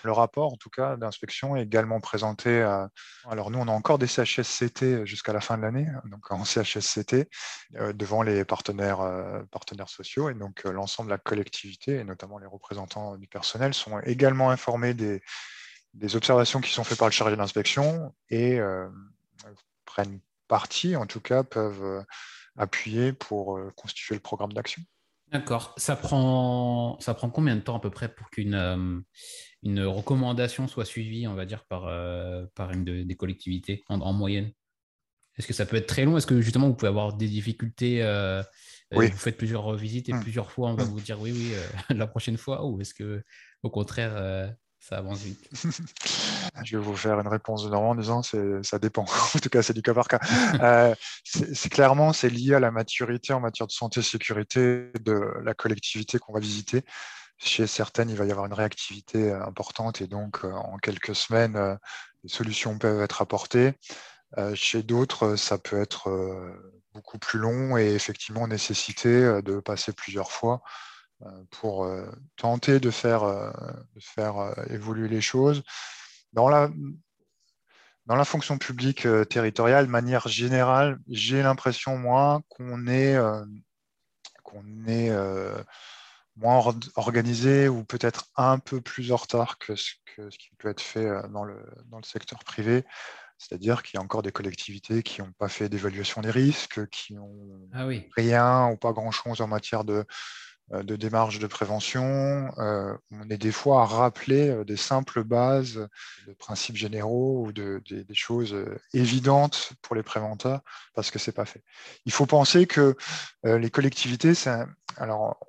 Le 0.03 0.11
rapport, 0.11 0.53
en 0.53 0.57
tout 0.57 0.69
cas, 0.69 0.95
d'inspection 0.97 1.55
est 1.55 1.63
également 1.63 1.99
présenté. 1.99 2.61
À... 2.61 2.89
Alors, 3.29 3.51
nous, 3.51 3.59
on 3.59 3.67
a 3.67 3.71
encore 3.71 3.97
des 3.97 4.07
CHSCT 4.07 5.05
jusqu'à 5.05 5.33
la 5.33 5.41
fin 5.41 5.57
de 5.57 5.63
l'année, 5.63 5.87
donc 6.05 6.31
en 6.31 6.43
CHSCT, 6.45 7.29
euh, 7.75 7.93
devant 7.93 8.21
les 8.21 8.45
partenaires, 8.45 9.01
euh, 9.01 9.41
partenaires 9.51 9.89
sociaux. 9.89 10.29
Et 10.29 10.33
donc, 10.33 10.65
euh, 10.65 10.71
l'ensemble 10.71 11.09
de 11.09 11.13
la 11.13 11.17
collectivité, 11.17 11.95
et 11.95 12.03
notamment 12.03 12.37
les 12.37 12.47
représentants 12.47 13.17
du 13.17 13.27
personnel, 13.27 13.73
sont 13.73 13.99
également 14.01 14.49
informés 14.49 14.93
des, 14.93 15.21
des 15.93 16.15
observations 16.15 16.61
qui 16.61 16.71
sont 16.71 16.83
faites 16.83 16.97
par 16.97 17.07
le 17.07 17.13
chargé 17.13 17.35
d'inspection 17.35 18.13
et 18.29 18.59
prennent 19.85 20.19
partie, 20.47 20.95
en 20.95 21.05
tout 21.05 21.21
cas, 21.21 21.43
peuvent 21.43 22.05
appuyer 22.57 23.13
pour 23.13 23.59
constituer 23.75 24.15
le 24.15 24.21
programme 24.21 24.53
d'action. 24.53 24.81
D'accord. 25.31 25.73
Ça 25.77 25.95
prend, 25.95 26.97
ça 27.01 27.13
prend 27.13 27.29
combien 27.29 27.55
de 27.55 27.61
temps 27.61 27.75
à 27.75 27.81
peu 27.81 27.89
près 27.89 28.07
pour 28.07 28.29
qu'une 28.29 29.03
une 29.63 29.83
recommandation 29.83 30.67
soit 30.67 30.85
suivie, 30.85 31.27
on 31.27 31.33
va 31.33 31.45
dire, 31.45 31.65
par, 31.65 31.83
par 32.53 32.71
une 32.71 32.83
des 32.83 33.15
collectivités 33.15 33.83
en 33.89 34.13
moyenne 34.13 34.51
est-ce 35.37 35.47
que 35.47 35.53
ça 35.53 35.65
peut 35.65 35.77
être 35.77 35.87
très 35.87 36.05
long? 36.05 36.17
Est-ce 36.17 36.27
que 36.27 36.41
justement 36.41 36.67
vous 36.67 36.73
pouvez 36.73 36.89
avoir 36.89 37.13
des 37.13 37.27
difficultés 37.27 38.01
euh, 38.01 38.41
euh, 38.93 39.07
Vous 39.07 39.17
faites 39.17 39.37
plusieurs 39.37 39.75
visites 39.75 40.09
et 40.09 40.13
mmh. 40.13 40.21
plusieurs 40.21 40.51
fois 40.51 40.69
on 40.69 40.75
va 40.75 40.83
mmh. 40.83 40.87
vous 40.87 40.99
dire 40.99 41.21
oui, 41.21 41.31
oui, 41.31 41.51
euh, 41.53 41.93
la 41.95 42.07
prochaine 42.07 42.37
fois 42.37 42.65
Ou 42.65 42.81
est-ce 42.81 42.93
que 42.93 43.23
au 43.61 43.69
contraire 43.69 44.55
ça 44.79 44.97
avance 44.97 45.19
vite? 45.19 45.49
Je 46.63 46.77
vais 46.77 46.83
vous 46.83 46.95
faire 46.95 47.19
une 47.19 47.27
réponse 47.27 47.63
de 47.63 47.69
Normand 47.69 47.91
en 47.91 47.95
disant 47.95 48.23
ça 48.23 48.79
dépend. 48.79 49.05
en 49.35 49.39
tout 49.39 49.49
cas, 49.49 49.61
c'est 49.61 49.73
du 49.73 49.83
cas 49.83 49.93
par 49.93 50.07
cas. 50.07 50.95
c'est 51.23 51.69
clairement 51.69 52.13
c'est 52.13 52.29
lié 52.29 52.55
à 52.55 52.59
la 52.59 52.71
maturité 52.71 53.33
en 53.33 53.39
matière 53.39 53.67
de 53.67 53.71
santé 53.71 53.99
et 53.99 54.03
sécurité 54.03 54.89
de 55.01 55.21
la 55.43 55.53
collectivité 55.53 56.17
qu'on 56.17 56.33
va 56.33 56.39
visiter. 56.39 56.83
Chez 57.37 57.67
certaines, 57.67 58.09
il 58.09 58.15
va 58.15 58.25
y 58.25 58.31
avoir 58.31 58.47
une 58.47 58.53
réactivité 58.53 59.31
importante 59.31 60.01
et 60.01 60.07
donc 60.07 60.43
en 60.43 60.77
quelques 60.77 61.15
semaines, 61.15 61.77
des 62.23 62.29
solutions 62.29 62.77
peuvent 62.77 63.01
être 63.01 63.21
apportées. 63.21 63.73
Chez 64.55 64.83
d'autres, 64.83 65.35
ça 65.35 65.57
peut 65.57 65.79
être 65.79 66.09
beaucoup 66.93 67.19
plus 67.19 67.39
long 67.39 67.77
et 67.77 67.93
effectivement 67.93 68.47
nécessiter 68.47 69.41
de 69.43 69.59
passer 69.59 69.93
plusieurs 69.93 70.31
fois 70.31 70.61
pour 71.51 71.87
tenter 72.35 72.79
de 72.79 72.89
faire, 72.91 73.53
faire 73.99 74.53
évoluer 74.69 75.07
les 75.07 75.21
choses. 75.21 75.63
Dans 76.33 76.49
la, 76.49 76.69
la 78.07 78.25
fonction 78.25 78.57
publique 78.57 79.07
territoriale, 79.29 79.85
de 79.85 79.91
manière 79.91 80.27
générale, 80.27 80.99
j'ai 81.07 81.43
l'impression, 81.43 81.97
moi, 81.97 82.41
qu'on 82.49 82.87
est 82.87 83.15
moins 86.37 86.75
organisé 86.95 87.67
ou 87.67 87.83
peut-être 87.83 88.25
un 88.35 88.59
peu 88.59 88.81
plus 88.81 89.11
en 89.11 89.17
retard 89.17 89.57
que 89.57 89.75
ce, 89.75 89.91
que 90.15 90.29
ce 90.29 90.37
qui 90.37 90.49
peut 90.57 90.69
être 90.69 90.81
fait 90.81 91.09
dans 91.29 91.43
le, 91.43 91.57
dans 91.87 91.97
le 91.97 92.03
secteur 92.03 92.39
privé. 92.39 92.85
C'est-à-dire 93.37 93.83
qu'il 93.83 93.97
y 93.97 94.01
a 94.01 94.03
encore 94.03 94.23
des 94.23 94.31
collectivités 94.31 95.03
qui 95.03 95.21
n'ont 95.21 95.31
pas 95.37 95.47
fait 95.47 95.69
d'évaluation 95.69 96.21
des 96.21 96.31
risques, 96.31 96.87
qui 96.89 97.13
n'ont 97.13 97.69
ah 97.73 97.87
rien 98.15 98.69
ou 98.69 98.77
pas 98.77 98.93
grand-chose 98.93 99.41
en 99.41 99.47
matière 99.47 99.83
de, 99.83 100.05
euh, 100.73 100.83
de 100.83 100.97
démarche 100.97 101.39
de 101.39 101.47
prévention. 101.47 102.51
Euh, 102.57 102.93
on 103.11 103.29
est 103.29 103.37
des 103.37 103.53
fois 103.53 103.83
à 103.83 103.85
rappeler 103.85 104.49
euh, 104.49 104.65
des 104.65 104.75
simples 104.75 105.23
bases 105.23 105.87
de 106.27 106.33
principes 106.33 106.75
généraux 106.75 107.45
ou 107.45 107.53
de, 107.53 107.81
des 107.89 108.05
choses 108.15 108.55
évidentes 108.93 109.71
pour 109.81 109.95
les 109.95 110.03
préventeurs 110.03 110.61
parce 110.93 111.09
que 111.09 111.19
ce 111.19 111.29
n'est 111.29 111.35
pas 111.35 111.45
fait. 111.45 111.63
Il 112.05 112.11
faut 112.11 112.25
penser 112.25 112.67
que 112.67 112.95
les 113.43 113.69
collectivités, 113.69 114.33
alors 114.97 115.39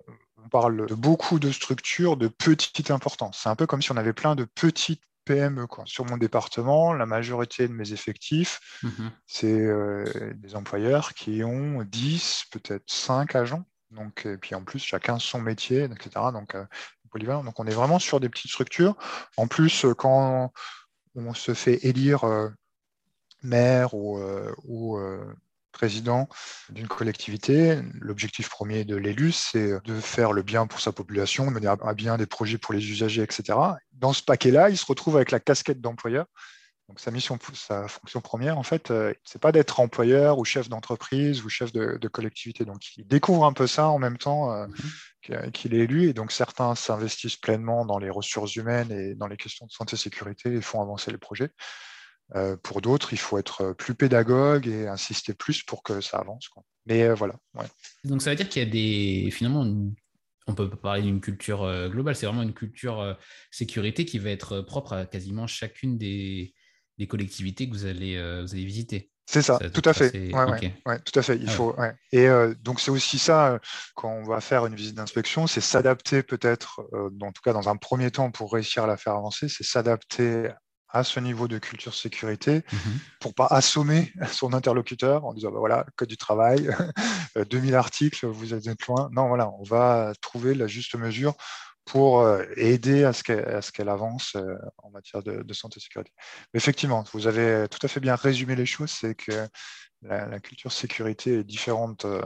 on 0.49 0.61
parle 0.61 0.87
de 0.87 0.95
beaucoup 0.95 1.39
de 1.39 1.53
structures 1.53 2.17
de 2.17 2.27
petite 2.27 2.91
importance. 2.91 3.41
C'est 3.43 3.51
un 3.51 3.55
peu 3.55 3.67
comme 3.67 3.83
si 3.83 3.93
on 3.93 3.99
avait 3.99 4.15
plein 4.15 4.35
de 4.35 4.45
petites 4.45 5.03
PME. 5.27 5.67
Quoi. 5.67 5.85
Sur 5.87 6.07
mon 6.07 6.17
département, 6.17 6.95
la 6.95 7.05
majorité 7.05 7.69
de 7.69 7.75
mes 7.75 7.93
effectifs, 7.93 8.81
mmh 8.83 9.09
c'est 9.27 9.61
euh, 9.61 10.33
des 10.37 10.55
employeurs 10.57 11.13
qui 11.13 11.45
ont 11.45 11.85
10, 11.85 12.45
peut-être 12.51 12.91
5 12.91 13.37
agents. 13.37 13.65
Donc, 13.91 14.25
et 14.25 14.39
puis 14.39 14.55
en 14.55 14.65
plus, 14.65 14.79
chacun 14.79 15.19
son 15.19 15.43
métier, 15.43 15.85
etc. 15.85 16.27
Donc, 16.33 16.55
euh, 16.55 16.65
Donc, 17.43 17.61
on 17.61 17.67
est 17.67 17.75
vraiment 17.75 17.99
sur 17.99 18.21
des 18.21 18.31
petites 18.31 18.51
structures. 18.51 18.97
En 19.37 19.49
plus, 19.49 19.85
euh, 19.85 19.93
quand 19.93 20.51
on 21.15 21.35
se 21.35 21.53
fait 21.53 21.85
élire 21.85 22.23
maire 23.43 23.93
ou, 23.93 24.19
ou 24.65 24.99
président 25.79 26.29
d'une 26.71 26.89
collectivité, 26.89 27.81
l'objectif 28.01 28.49
premier 28.51 28.85
de 28.85 28.97
l'élu, 28.97 29.31
c'est 29.31 29.81
de 29.85 29.95
faire 30.01 30.33
le 30.33 30.43
bien 30.43 30.67
pour 30.67 30.81
sa 30.81 30.91
population, 30.91 31.47
de 31.47 31.51
mener 31.53 31.69
à 31.69 31.95
bien 31.95 32.17
des 32.17 32.27
projets 32.27 32.59
pour 32.59 32.75
les 32.75 32.91
usagers, 32.91 33.23
etc. 33.23 33.57
Dans 33.93 34.13
ce 34.13 34.23
paquet-là, 34.23 34.71
il 34.71 34.77
se 34.77 34.87
retrouve 34.87 35.15
avec 35.15 35.31
la 35.31 35.39
casquette 35.39 35.81
d'employeur. 35.81 36.27
Donc 36.89 37.01
sa 37.01 37.11
mission, 37.11 37.39
sa 37.53 37.87
fonction 37.87 38.21
première, 38.21 38.59
en 38.59 38.63
fait, 38.63 38.91
euh, 38.91 39.13
c'est 39.23 39.41
pas 39.41 39.53
d'être 39.53 39.79
employeur 39.79 40.39
ou 40.39 40.45
chef 40.45 40.69
d'entreprise 40.69 41.45
ou 41.45 41.49
chef 41.51 41.71
de, 41.71 42.09
collectivité. 42.09 42.65
Donc 42.65 42.97
il 42.97 43.07
découvre 43.07 43.45
un 43.45 43.53
peu 43.53 43.67
ça 43.67 43.89
en 43.89 43.99
même 43.99 44.17
temps 44.17 44.51
euh, 44.53 44.67
mhm. 45.29 45.53
qu'il 45.53 45.75
est 45.75 45.85
élu. 45.85 46.09
Et 46.09 46.15
donc 46.15 46.33
certains 46.33 46.75
s'investissent 46.75 47.37
pleinement 47.37 47.85
dans 47.85 47.99
les 47.99 48.11
ressources 48.11 48.57
humaines 48.57 48.91
et 48.91 49.15
dans 49.15 49.29
les 49.29 49.37
questions 49.37 49.67
de 49.67 49.71
santé 49.71 49.95
et 49.95 49.99
sécurité 49.99 50.55
et 50.55 50.63
font 50.63 50.81
avancer 50.81 51.13
les 51.13 51.19
projets. 51.19 51.51
Euh, 52.35 52.57
pour 52.63 52.81
d'autres, 52.81 53.13
il 53.13 53.19
faut 53.19 53.39
être 53.39 53.73
plus 53.73 53.95
pédagogue 53.95 54.67
et 54.67 54.87
insister 54.87 55.35
plus 55.35 55.63
pour 55.63 55.83
que 55.83 56.01
ça 56.01 56.19
avance. 56.19 56.51
Mais 56.87 57.05
euh, 57.05 57.15
voilà. 57.15 57.37
Donc 58.05 58.23
ça 58.23 58.31
veut 58.31 58.37
dire 58.37 58.49
qu'il 58.49 58.63
y 58.63 58.67
a 58.67 58.69
des 58.69 59.31
finalement 59.31 59.67
on 60.47 60.55
peut 60.55 60.71
parler 60.71 61.03
d'une 61.03 61.21
culture 61.21 61.63
euh, 61.63 61.91
globale, 61.91 62.17
c'est 62.17 62.25
vraiment 62.25 62.43
une 62.43 62.55
culture 62.55 63.17
sécurité 63.51 64.07
qui 64.07 64.19
va 64.19 64.31
être 64.31 64.61
propre 64.61 64.95
à 64.95 65.07
quasiment 65.07 65.47
chacune 65.47 65.99
des, 65.99 66.55
collectivités 67.09 67.69
que 67.69 67.75
vous 67.75 67.87
allez, 67.87 68.17
vous 68.43 68.55
allez 68.55 68.65
visiter. 68.65 69.11
C'est 69.31 69.43
ça, 69.43 69.59
tout 69.59 69.83
à 69.85 69.93
fait. 69.93 70.33
Ouais, 70.33 70.99
tout 71.01 71.19
à 71.19 71.23
fait. 71.23 71.37
Il 71.37 71.51
ah 71.51 71.53
faut. 71.53 71.77
Et 72.13 72.29
donc 72.63 72.81
c'est 72.81 72.91
aussi 72.91 73.19
ça 73.19 73.61
quand 73.95 74.11
on 74.11 74.23
va 74.23 74.41
faire 74.41 74.65
une 74.65 74.75
visite 74.75 74.95
d'inspection, 74.95 75.47
c'est 75.47 75.61
s'adapter 75.61 76.23
peut-être, 76.23 76.81
en 76.95 77.33
tout 77.33 77.43
cas 77.43 77.53
dans 77.53 77.69
un 77.69 77.77
premier 77.77 78.11
temps 78.11 78.31
pour 78.31 78.53
réussir 78.53 78.85
à 78.85 78.87
la 78.87 78.97
faire 78.97 79.15
avancer, 79.15 79.49
c'est 79.49 79.65
s'adapter 79.65 80.49
à 80.91 81.05
ce 81.05 81.21
niveau 81.21 81.49
de 81.49 81.59
culture 81.59 81.95
sécurité 81.95 82.63
pour 82.63 82.79
mhm. 82.79 82.99
pour 83.21 83.35
pas 83.35 83.47
assommer 83.47 84.13
son 84.33 84.53
interlocuteur 84.55 85.25
en 85.25 85.35
disant 85.35 85.51
bah 85.51 85.59
voilà 85.59 85.87
code 85.97 86.09
du 86.09 86.17
travail 86.17 86.71
2000 87.51 87.75
articles 87.75 88.27
vous 88.27 88.55
êtes 88.55 88.87
loin 88.87 89.11
non 89.13 89.29
voilà 89.29 89.51
on 89.59 89.63
va 89.65 90.13
trouver 90.21 90.55
la 90.55 90.67
juste 90.67 90.95
mesure 90.95 91.35
pour 91.89 92.21
euh, 92.21 92.45
aider 92.57 93.05
à 93.05 93.13
ce 93.13 93.23
qu'elle 93.73 93.89
avance 93.89 94.37
euh, 94.37 94.57
en 94.79 94.91
matière 94.91 95.23
de, 95.23 95.53
santé 95.55 95.79
et 95.79 95.81
sécurité. 95.81 96.13
Mais 96.53 96.59
effectivement, 96.59 97.03
vous 97.15 97.27
avez 97.27 97.67
tout 97.69 97.79
à 97.83 97.89
fait 97.89 98.01
bien 98.01 98.15
résumé 98.15 98.55
les 98.57 98.67
choses, 98.67 98.91
c'est 98.91 99.15
que 99.15 99.49
la, 100.03 100.39
culture 100.41 100.71
sécurité 100.71 101.39
est 101.39 101.45
différente 101.45 102.05
euh, 102.05 102.21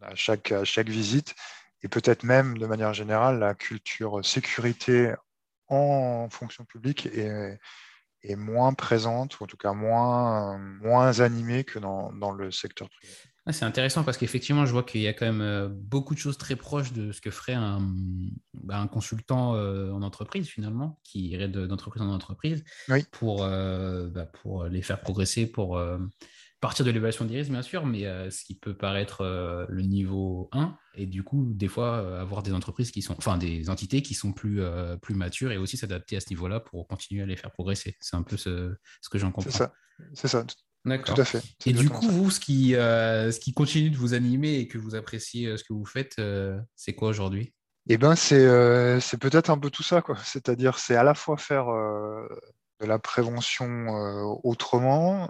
à 0.00 0.14
chaque, 0.14 0.52
à 0.52 0.64
chaque 0.64 0.88
visite 0.88 1.34
et 1.82 1.88
peut-être 1.88 2.22
même 2.22 2.56
de 2.56 2.66
manière 2.66 2.94
générale, 2.94 3.40
la 3.40 3.54
culture 3.54 4.24
sécurité 4.24 5.12
en 5.68 6.28
fonction 6.30 6.64
publique 6.64 7.06
est, 7.06 7.58
est, 8.22 8.36
moins 8.36 8.74
présente, 8.74 9.38
ou 9.40 9.44
en 9.44 9.46
tout 9.46 9.56
cas 9.56 9.72
moins, 9.72 10.58
moins 10.58 11.20
animée 11.20 11.64
que 11.64 11.78
dans, 11.78 12.12
dans 12.12 12.32
le 12.32 12.50
secteur 12.50 12.88
privé. 12.90 13.12
Ah, 13.46 13.52
c'est 13.52 13.66
intéressant 13.66 14.04
parce 14.04 14.16
qu'effectivement, 14.16 14.64
je 14.64 14.72
vois 14.72 14.82
qu'il 14.82 15.02
y 15.02 15.08
a 15.08 15.12
quand 15.12 15.26
même 15.26 15.42
euh, 15.42 15.68
beaucoup 15.68 16.14
de 16.14 16.18
choses 16.18 16.38
très 16.38 16.56
proches 16.56 16.94
de 16.94 17.12
ce 17.12 17.20
que 17.20 17.30
ferait 17.30 17.52
un, 17.52 17.78
bah, 18.54 18.78
un 18.78 18.86
consultant 18.86 19.54
euh, 19.54 19.90
en 19.92 20.00
entreprise, 20.00 20.48
finalement, 20.48 20.98
qui 21.04 21.28
irait 21.28 21.48
d'entreprise 21.48 22.02
en 22.02 22.08
entreprise 22.08 22.64
pour, 23.12 23.42
euh, 23.42 24.08
bah, 24.08 24.24
pour 24.24 24.64
les 24.64 24.80
faire 24.80 24.98
progresser, 25.00 25.46
pour 25.46 25.78
partir 26.64 26.86
de 26.86 26.90
l'évaluation 26.90 27.26
des 27.26 27.36
risques, 27.36 27.50
bien 27.50 27.60
sûr, 27.60 27.84
mais 27.84 28.06
euh, 28.06 28.30
ce 28.30 28.42
qui 28.42 28.54
peut 28.54 28.74
paraître 28.74 29.20
euh, 29.20 29.66
le 29.68 29.82
niveau 29.82 30.48
1, 30.52 30.74
et 30.94 31.04
du 31.04 31.22
coup, 31.22 31.52
des 31.52 31.68
fois, 31.68 31.98
euh, 31.98 32.22
avoir 32.22 32.42
des 32.42 32.54
entreprises 32.54 32.90
qui 32.90 33.02
sont, 33.02 33.14
enfin, 33.18 33.36
des 33.36 33.68
entités 33.68 34.00
qui 34.00 34.14
sont 34.14 34.32
plus, 34.32 34.62
plus 35.02 35.14
matures 35.14 35.52
et 35.52 35.58
aussi 35.58 35.76
s'adapter 35.76 36.16
à 36.16 36.20
ce 36.20 36.30
niveau-là 36.30 36.60
pour 36.60 36.88
continuer 36.88 37.22
à 37.22 37.26
les 37.26 37.36
faire 37.36 37.50
progresser. 37.50 37.98
C'est 38.00 38.16
un 38.16 38.22
peu 38.22 38.38
ce, 38.38 38.74
ce 39.02 39.10
que 39.10 39.18
j'en 39.18 39.30
comprends. 39.30 39.50
C'est 39.50 39.58
ça, 39.58 39.72
c'est 40.14 40.28
ça. 40.28 40.46
Tout 41.04 41.20
à 41.20 41.24
fait. 41.26 41.42
Et 41.66 41.74
du 41.74 41.90
coup, 41.90 42.08
vous, 42.08 42.30
ce 42.30 42.40
qui, 42.40 42.70
ce 42.70 43.38
qui 43.38 43.52
continue 43.52 43.90
de 43.90 43.98
vous 43.98 44.14
animer 44.14 44.54
et 44.54 44.66
que 44.66 44.78
vous 44.78 44.94
appréciez 44.94 45.58
ce 45.58 45.64
que 45.64 45.74
vous 45.74 45.84
faites, 45.84 46.18
c'est 46.76 46.94
quoi 46.94 47.10
aujourd'hui? 47.10 47.52
Eh 47.90 47.98
bien, 47.98 48.16
c'est, 48.16 49.00
c'est 49.00 49.18
peut-être 49.18 49.50
un 49.50 49.58
peu 49.58 49.68
tout 49.68 49.82
ça, 49.82 50.00
quoi. 50.00 50.16
C'est-à-dire, 50.24 50.78
c'est 50.78 50.96
à 50.96 51.02
la 51.02 51.14
fois 51.14 51.36
faire 51.36 51.66
de 51.66 52.86
la 52.86 52.98
prévention 52.98 53.66
autrement, 54.44 55.28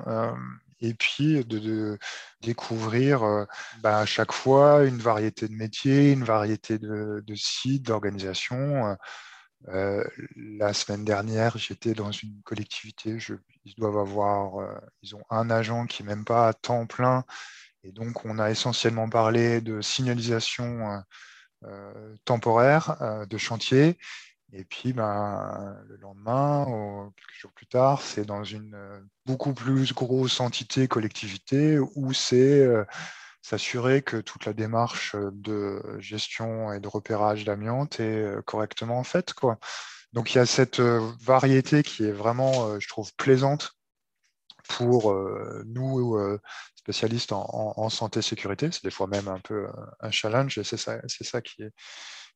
et 0.85 0.95
puis 0.95 1.45
de, 1.45 1.99
découvrir 2.43 3.23
euh, 3.23 3.45
bah, 3.81 3.99
à 3.99 4.07
chaque 4.07 4.33
fois 4.33 4.85
une 4.85 4.99
variété 4.99 5.49
de 5.49 5.55
métiers, 5.55 6.13
une 6.13 6.25
variété 6.25 6.79
de, 6.79 7.23
sites, 7.35 7.85
d'organisations. 7.85 8.97
Euh, 9.69 10.05
la 10.37 10.75
semaine 10.75 11.05
dernière, 11.05 11.57
j'étais 11.57 11.95
dans 11.95 12.13
une 12.13 12.43
collectivité, 12.43 13.17
ils 13.65 13.75
doivent 13.77 13.99
avoir, 13.99 14.61
euh, 14.61 14.75
ils 15.03 15.15
ont 15.17 15.23
un 15.31 15.49
agent 15.49 15.87
qui 15.87 16.03
n'est 16.03 16.11
même 16.11 16.25
pas 16.27 16.49
à 16.49 16.53
temps 16.53 16.87
plein, 16.87 17.25
et 17.83 17.93
donc 17.93 18.25
on 18.27 18.39
a 18.39 18.51
essentiellement 18.51 19.09
parlé 19.09 19.61
de 19.61 19.81
signalisation 19.81 21.03
temporaire 22.27 23.25
de 23.27 23.39
chantier, 23.39 23.97
et 24.57 24.65
puis, 24.65 24.93
ben, 24.93 25.77
le 25.89 25.97
lendemain, 25.97 26.65
ou 26.69 27.11
quelques 27.17 27.41
jours 27.41 27.53
plus 27.53 27.67
tard, 27.67 28.01
c'est 28.01 28.25
dans 28.25 28.45
une 28.45 28.75
euh, 28.77 29.01
beaucoup 29.27 29.53
plus 29.53 29.93
grosse 29.93 30.39
entité, 30.39 30.87
collectivité, 30.87 31.81
où 31.97 32.13
c'est 32.13 32.61
euh, 32.61 32.85
s'assurer 33.43 34.03
que 34.03 34.19
toute 34.19 34.45
la 34.47 34.53
démarche 34.53 35.17
de 35.17 35.83
gestion 35.99 36.73
et 36.73 36.79
de 36.79 36.87
repérage 36.87 37.45
d'amiante 37.45 37.99
est 37.99 38.23
euh, 38.23 38.43
correctement 38.43 39.03
faite. 39.03 39.35
Quoi. 39.35 39.59
Donc 40.13 40.35
il 40.35 40.39
y 40.39 40.41
a 40.41 40.47
cette 40.47 40.79
variété 40.79 41.83
qui 41.83 42.05
est 42.05 42.13
vraiment, 42.13 42.79
je 42.79 42.89
trouve, 42.89 43.13
plaisante 43.17 43.73
pour 44.69 45.13
nous, 45.67 46.39
spécialistes 46.77 47.33
en, 47.33 47.89
santé 47.89 48.23
sécurité. 48.23 48.71
C'est 48.71 48.85
des 48.85 48.93
fois 48.93 49.09
même 49.09 49.27
un 49.27 49.41
peu 49.41 49.67
un 49.99 50.13
challenge 50.13 50.57
et 50.57 50.63
c'est 50.63 50.77
ça 50.77 51.41
qui 51.43 51.65
est, 51.65 51.73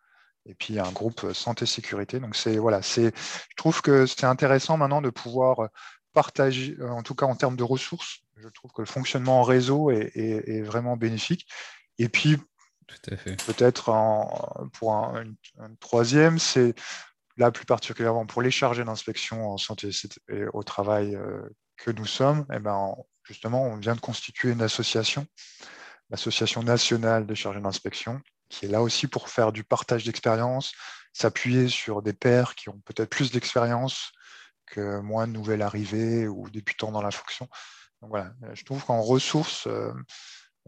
et 0.46 0.56
puis 0.56 0.80
un 0.80 0.92
groupe 0.92 1.24
euh, 1.24 1.34
santé 1.34 1.66
sécurité. 1.66 2.20
Donc 2.20 2.36
c'est 2.36 2.58
voilà, 2.58 2.82
c'est 2.82 3.14
je 3.16 3.56
trouve 3.56 3.82
que 3.82 4.06
c'est 4.06 4.26
intéressant 4.26 4.78
maintenant 4.78 5.02
de 5.02 5.10
pouvoir 5.10 5.62
euh, 5.62 5.68
partager, 6.14 6.76
euh, 6.80 6.90
en 6.90 7.04
tout 7.04 7.16
cas 7.16 7.26
en 7.26 7.36
termes 7.36 7.56
de 7.56 7.64
ressources. 7.64 8.20
Je 8.38 8.50
trouve 8.50 8.72
que 8.72 8.82
le 8.82 8.88
fonctionnement 8.88 9.42
en 9.42 9.44
réseau 9.44 9.92
est, 9.92 10.62
vraiment 10.64 10.98
bénéfique. 10.98 11.48
Et 12.00 12.10
puis 12.10 12.38
peut-être 13.46 13.94
pour 14.74 14.94
un, 14.96 15.26
troisième, 15.80 16.40
c'est 16.40 16.74
là 17.38 17.52
plus 17.52 17.66
particulièrement 17.66 18.26
pour 18.26 18.42
les 18.42 18.50
chargés 18.50 18.84
d'inspection 18.84 19.52
en 19.52 19.58
santé 19.60 19.92
et 20.30 20.46
au 20.54 20.64
travail 20.64 21.16
que 21.78 21.92
nous 21.92 22.08
sommes. 22.08 22.40
Et 22.52 22.56
eh 22.56 22.60
ben, 22.60 22.96
justement, 23.24 23.64
on 23.64 23.78
vient 23.78 23.94
de 23.94 24.02
constituer 24.02 24.50
une 24.50 24.64
association, 24.64 25.28
l'association 26.10 26.64
nationale 26.64 27.28
des 27.28 27.36
chargés 27.36 27.62
d'inspection, 27.62 28.20
qui 28.52 28.66
est 28.66 28.70
là 28.70 28.82
aussi 28.82 29.08
pour 29.08 29.30
faire 29.30 29.52
du 29.52 29.64
partage 29.64 30.04
d'expérience, 30.04 30.74
s'appuyer 31.14 31.68
sur 31.68 32.02
des 32.02 32.14
pairs 32.14 32.56
qui 32.56 32.70
ont 32.70 32.80
peut-être 32.86 33.10
plus 33.10 33.32
d'expérience 33.32 34.12
que 34.68 35.00
moins 35.00 35.28
de 35.28 35.34
nouvelles 35.34 35.62
arrivées 35.62 36.28
ou 36.28 36.50
débutants 36.50 36.92
dans 36.92 37.02
la 37.02 37.12
fonction. 37.12 37.50
Voilà, 38.02 38.34
je 38.54 38.64
trouve 38.64 38.84
qu'en 38.84 39.02
ressources, 39.02 39.68
euh, 39.68 39.94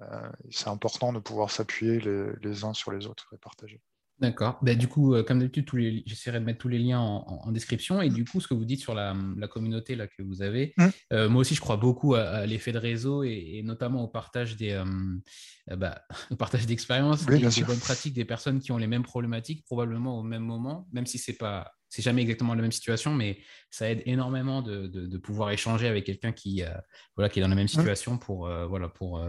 euh, 0.01 0.31
c'est 0.51 0.67
important 0.67 1.13
de 1.13 1.19
pouvoir 1.19 1.51
s'appuyer 1.51 1.99
les, 1.99 2.63
uns 2.63 2.73
sur 2.73 2.91
les 2.91 3.07
autres 3.07 3.27
et 3.33 3.37
partager. 3.37 3.81
D'accord. 4.19 4.59
Ben, 4.61 4.77
du 4.77 4.87
coup, 4.87 5.13
euh, 5.15 5.23
comme 5.23 5.39
d'habitude, 5.39 5.67
j'essaierai 6.05 6.39
de 6.39 6.45
mettre 6.45 6.59
tous 6.59 6.69
les 6.69 6.79
liens 6.79 6.99
en, 6.99 7.51
description. 7.51 8.01
Et 8.01 8.09
du 8.09 8.25
coup, 8.25 8.39
ce 8.39 8.47
que 8.47 8.53
vous 8.53 8.65
dites 8.65 8.79
sur 8.79 8.93
la, 8.93 9.15
communauté 9.49 9.95
là, 9.95 10.07
que 10.07 10.21
vous 10.21 10.41
avez, 10.41 10.73
mmh. 10.77 10.87
euh, 11.13 11.29
moi 11.29 11.41
aussi, 11.41 11.55
je 11.55 11.61
crois 11.61 11.77
beaucoup 11.77 12.15
à, 12.15 12.45
l'effet 12.45 12.71
de 12.71 12.77
réseau 12.77 13.23
et, 13.23 13.61
notamment 13.63 14.03
au 14.03 14.07
partage 14.07 14.55
des 14.55 14.71
euh, 14.71 15.75
bah, 15.75 16.01
partage 16.37 16.65
d'expériences, 16.65 17.25
des, 17.25 17.63
bonnes 17.63 17.79
pratiques 17.79 18.13
des 18.13 18.25
personnes 18.25 18.59
qui 18.59 18.71
ont 18.71 18.77
les 18.77 18.87
mêmes 18.87 19.03
problématiques, 19.03 19.65
probablement 19.65 20.19
au 20.19 20.23
même 20.23 20.43
moment, 20.43 20.87
même 20.91 21.05
si 21.05 21.17
c'est 21.17 21.37
pas 21.37 21.71
c'est 21.89 22.01
jamais 22.01 22.23
exactement 22.23 22.55
la 22.55 22.61
même 22.63 22.71
situation, 22.71 23.13
mais 23.13 23.37
ça 23.69 23.87
aide 23.87 24.01
énormément 24.07 24.63
de, 24.63 25.17
pouvoir 25.17 25.51
échanger 25.51 25.87
avec 25.87 26.05
quelqu'un 26.05 26.31
qui, 26.31 26.63
voilà, 27.15 27.29
qui 27.29 27.37
est 27.37 27.43
dans 27.43 27.49
la 27.49 27.55
même 27.55 27.65
mmh. 27.65 27.67
situation 27.67 28.17
pour, 28.17 28.49
voilà, 28.67 28.89
pour 28.89 29.23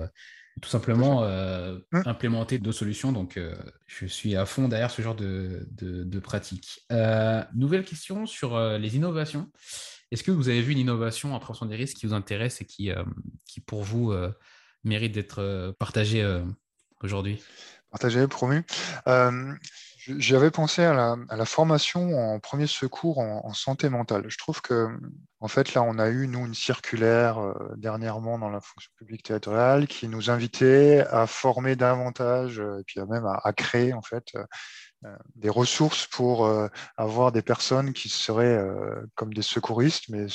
tout 0.62 0.68
simplement 0.68 1.24
euh, 1.24 1.78
mmh. 1.92 2.02
implémenter 2.06 2.58
d'autres 2.58 2.78
solutions. 2.78 3.12
Donc, 3.12 3.36
euh, 3.36 3.54
je 3.86 4.06
suis 4.06 4.36
à 4.36 4.46
fond 4.46 4.68
derrière 4.68 4.90
ce 4.90 5.02
genre 5.02 5.14
de, 5.14 5.66
de, 5.70 6.18
pratique. 6.20 6.84
Euh, 6.92 7.42
nouvelle 7.54 7.84
question 7.84 8.26
sur 8.26 8.58
les 8.58 8.96
innovations. 8.96 9.50
Est-ce 10.10 10.22
que 10.22 10.30
vous 10.30 10.48
avez 10.48 10.62
vu 10.62 10.72
une 10.72 10.78
innovation 10.78 11.34
en 11.34 11.38
prévention 11.38 11.66
des 11.66 11.76
risques 11.76 11.96
qui 11.96 12.06
vous 12.06 12.14
intéresse 12.14 12.60
et 12.60 12.64
qui, 12.64 12.90
qui 13.46 13.60
pour 13.60 13.82
vous, 13.82 14.14
mérite 14.84 15.12
d'être 15.12 15.74
partagée 15.78 16.24
aujourd'hui? 17.02 17.42
Partagée, 17.90 18.26
promu. 18.28 18.64
J'avais 20.06 20.50
pensé 20.50 20.82
à 20.82 21.16
la, 21.28 21.44
formation 21.44 22.12
en 22.18 22.38
premier 22.38 22.66
secours 22.66 23.18
en, 23.18 23.52
santé 23.54 23.88
mentale. 23.88 24.24
Je 24.28 24.36
trouve 24.36 24.60
que, 24.60 24.88
en 25.40 25.48
fait, 25.48 25.74
là, 25.74 25.82
on 25.82 25.98
a 25.98 26.08
eu, 26.08 26.26
nous, 26.28 26.44
une 26.46 26.54
circulaire 26.54 27.38
euh, 27.38 27.54
dernièrement 27.76 28.38
dans 28.38 28.50
la 28.50 28.60
fonction 28.60 28.90
publique 28.98 29.22
territoriale 29.22 29.86
qui 29.86 30.08
nous 30.08 30.30
invitait 30.30 31.04
à 31.10 31.26
former 31.26 31.76
davantage, 31.76 32.60
euh, 32.60 32.80
et 32.80 32.84
puis 32.84 33.00
même 33.08 33.26
à, 33.26 33.52
créer, 33.52 33.94
en 33.94 34.02
fait, 34.02 34.26
euh, 34.34 34.44
des 35.36 35.48
ressources 35.48 36.06
pour 36.06 36.46
euh, 36.46 36.68
avoir 36.96 37.32
des 37.32 37.42
personnes 37.42 37.92
qui 37.92 38.08
seraient 38.08 38.56
euh, 38.56 39.04
comme 39.14 39.34
des 39.34 39.42
secouristes, 39.42 40.08
mais 40.08 40.26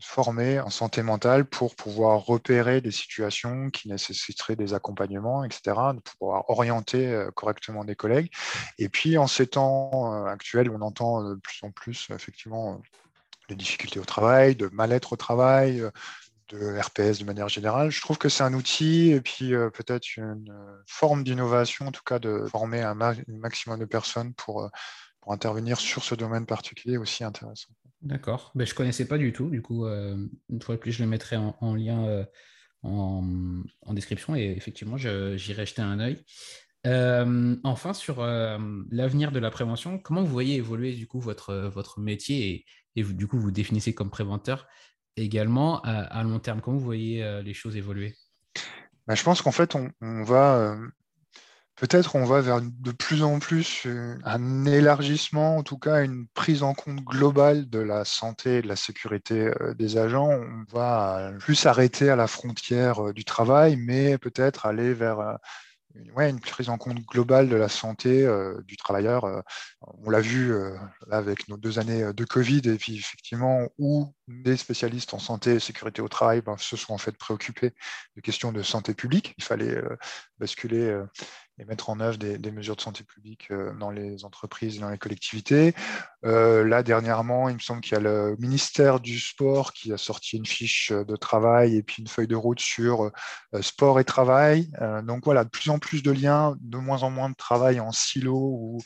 formées 0.00 0.60
en 0.60 0.70
santé 0.70 1.02
mentale 1.02 1.44
pour 1.44 1.74
pouvoir 1.74 2.24
repérer 2.24 2.80
des 2.80 2.90
situations 2.90 3.70
qui 3.70 3.88
nécessiteraient 3.88 4.56
des 4.56 4.74
accompagnements, 4.74 5.44
etc., 5.44 5.60
de 5.94 6.00
pouvoir 6.00 6.48
orienter 6.48 7.26
correctement 7.34 7.84
des 7.84 7.94
collègues. 7.94 8.30
Et 8.78 8.88
puis, 8.88 9.18
en 9.18 9.26
ces 9.26 9.46
temps 9.46 10.24
actuels 10.26 10.70
on 10.70 10.80
entend 10.80 11.22
de 11.22 11.34
plus 11.34 11.60
en 11.62 11.70
plus, 11.70 12.08
effectivement, 12.10 12.80
des 13.48 13.56
difficultés 13.56 13.98
au 14.00 14.04
travail, 14.04 14.54
de 14.54 14.68
mal-être 14.72 15.12
au 15.12 15.16
travail, 15.16 15.82
de 16.50 16.78
RPS 16.78 17.18
de 17.18 17.24
manière 17.24 17.48
générale. 17.48 17.90
Je 17.90 18.00
trouve 18.00 18.18
que 18.18 18.28
c'est 18.28 18.42
un 18.42 18.54
outil 18.54 19.10
et 19.10 19.20
puis 19.20 19.54
euh, 19.54 19.70
peut-être 19.70 20.16
une 20.16 20.52
forme 20.86 21.24
d'innovation, 21.24 21.86
en 21.88 21.92
tout 21.92 22.02
cas 22.04 22.18
de 22.18 22.46
former 22.46 22.82
un, 22.82 22.94
maximum 22.94 23.78
de 23.78 23.84
personnes 23.84 24.34
pour, 24.34 24.64
euh, 24.64 24.68
pour 25.20 25.32
intervenir 25.32 25.78
sur 25.78 26.04
ce 26.04 26.14
domaine 26.14 26.46
particulier 26.46 26.96
aussi 26.96 27.24
intéressant. 27.24 27.72
D'accord. 28.02 28.50
Ben, 28.54 28.66
je 28.66 28.72
ne 28.72 28.76
connaissais 28.76 29.06
pas 29.06 29.18
du 29.18 29.32
tout. 29.32 29.50
Du 29.50 29.62
coup, 29.62 29.86
euh, 29.86 30.16
une 30.48 30.62
fois 30.62 30.76
de 30.76 30.80
plus, 30.80 30.92
je 30.92 31.02
le 31.02 31.08
mettrai 31.08 31.36
en, 31.36 31.74
lien 31.74 32.24
en, 32.82 33.62
en, 33.82 33.94
description 33.94 34.34
et 34.34 34.54
effectivement, 34.56 34.96
j'irai 34.96 35.66
jeter 35.66 35.82
un 35.82 36.00
œil. 36.00 36.24
enfin, 37.62 37.92
sur 37.92 38.24
l'avenir 38.24 39.32
de 39.32 39.38
la 39.38 39.50
prévention, 39.50 39.98
comment 39.98 40.22
vous 40.22 40.32
voyez 40.32 40.56
évoluer 40.56 40.94
du 40.94 41.06
coup 41.06 41.20
votre, 41.20 41.54
votre 41.54 42.00
métier 42.00 42.48
et, 42.48 42.64
et 42.96 43.02
vous, 43.02 43.12
du 43.12 43.26
coup 43.26 43.38
vous 43.38 43.50
définissez 43.50 43.94
comme 43.94 44.10
préventeur 44.10 44.66
également 45.16 45.80
à, 45.82 46.22
long 46.22 46.38
terme 46.38 46.60
Comment 46.60 46.78
vous 46.78 46.84
voyez 46.84 47.22
euh, 47.22 47.42
les 47.42 47.54
choses 47.54 47.76
évoluer? 47.76 48.14
Bah, 49.06 49.14
Je 49.14 49.22
pense 49.22 49.42
qu'en 49.42 49.52
fait, 49.52 49.74
on, 49.74 50.22
va 50.22 50.56
euh, 50.56 50.88
peut-être 51.76 52.16
on 52.16 52.24
va 52.24 52.40
vers 52.40 52.60
de 52.62 52.92
plus 52.92 53.22
en 53.22 53.38
plus 53.38 53.84
euh, 53.86 54.18
un 54.24 54.64
élargissement, 54.64 55.56
en 55.56 55.62
tout 55.62 55.78
cas 55.78 56.04
une 56.04 56.26
prise 56.34 56.62
en 56.62 56.74
compte 56.74 57.00
globale 57.04 57.68
de 57.68 57.78
la 57.78 58.04
santé 58.04 58.58
et 58.58 58.62
de 58.62 58.68
la 58.68 58.76
sécurité 58.76 59.50
des 59.76 59.96
agents. 59.96 60.30
On 60.30 60.64
va 60.72 61.32
plus 61.38 61.54
s'arrêter 61.54 62.10
à 62.10 62.16
la 62.16 62.26
frontière 62.26 63.12
du 63.12 63.24
travail, 63.24 63.76
mais 63.76 64.18
peut-être 64.18 64.66
aller 64.66 64.94
vers 64.94 65.38
ouais, 66.14 66.30
une 66.30 66.40
prise 66.40 66.68
en 66.68 66.78
compte 66.78 66.98
globale 67.06 67.48
de 67.48 67.56
la 67.56 67.68
santé 67.68 68.24
euh, 68.24 68.60
du 68.62 68.76
travailleur. 68.76 69.24
Euh, 69.24 69.40
on 69.82 70.10
l'a 70.10 70.20
vu 70.20 70.52
euh, 70.52 70.76
avec 71.10 71.48
nos 71.48 71.56
deux 71.56 71.78
années 71.78 72.12
de 72.12 72.24
Covid, 72.24 72.62
et 72.64 72.76
puis 72.76 72.96
effectivement, 72.98 73.68
où 73.78 74.12
des 74.28 74.56
spécialistes 74.56 75.14
en 75.14 75.18
santé 75.18 75.54
et 75.54 75.60
sécurité 75.60 76.02
au 76.02 76.08
travail 76.08 76.40
ben, 76.42 76.56
se 76.58 76.76
sont 76.76 76.94
en 76.94 76.98
fait 76.98 77.16
préoccupés 77.16 77.72
de 78.16 78.20
questions 78.20 78.52
de 78.52 78.62
santé 78.62 78.94
publique. 78.94 79.34
Il 79.38 79.44
fallait 79.44 79.82
basculer 80.38 80.96
et 81.60 81.64
mettre 81.66 81.90
en 81.90 82.00
œuvre 82.00 82.16
des, 82.16 82.50
mesures 82.50 82.74
de 82.74 82.80
santé 82.80 83.04
publique 83.04 83.48
euh, 83.50 83.72
dans 83.74 83.90
les 83.90 84.24
entreprises 84.24 84.76
et 84.76 84.80
dans 84.80 84.88
les 84.88 84.98
collectivités. 84.98 85.74
Euh, 86.24 86.64
là, 86.64 86.82
dernièrement, 86.82 87.50
il 87.50 87.56
me 87.56 87.60
semble 87.60 87.82
qu'il 87.82 87.92
y 87.92 87.96
a 87.96 88.00
le 88.00 88.34
ministère 88.38 88.98
du 88.98 89.20
Sport 89.20 89.74
qui 89.74 89.92
a 89.92 89.98
sorti 89.98 90.38
une 90.38 90.46
fiche 90.46 90.90
de 90.90 91.16
travail 91.16 91.76
et 91.76 91.82
puis 91.82 92.02
une 92.02 92.08
feuille 92.08 92.28
de 92.28 92.36
route 92.36 92.60
sur 92.60 93.04
euh, 93.04 93.62
sport 93.62 94.00
et 94.00 94.04
travail. 94.04 94.70
donc 95.04 95.24
voilà, 95.24 95.44
de 95.44 95.50
plus 95.50 95.70
en 95.70 95.78
plus 95.78 96.02
de 96.02 96.10
liens, 96.10 96.56
de 96.60 96.78
moins 96.78 97.02
en 97.02 97.10
moins 97.10 97.28
de 97.28 97.34
travail 97.34 97.78
en 97.80 97.92
silo 97.92 98.34
où 98.34 98.78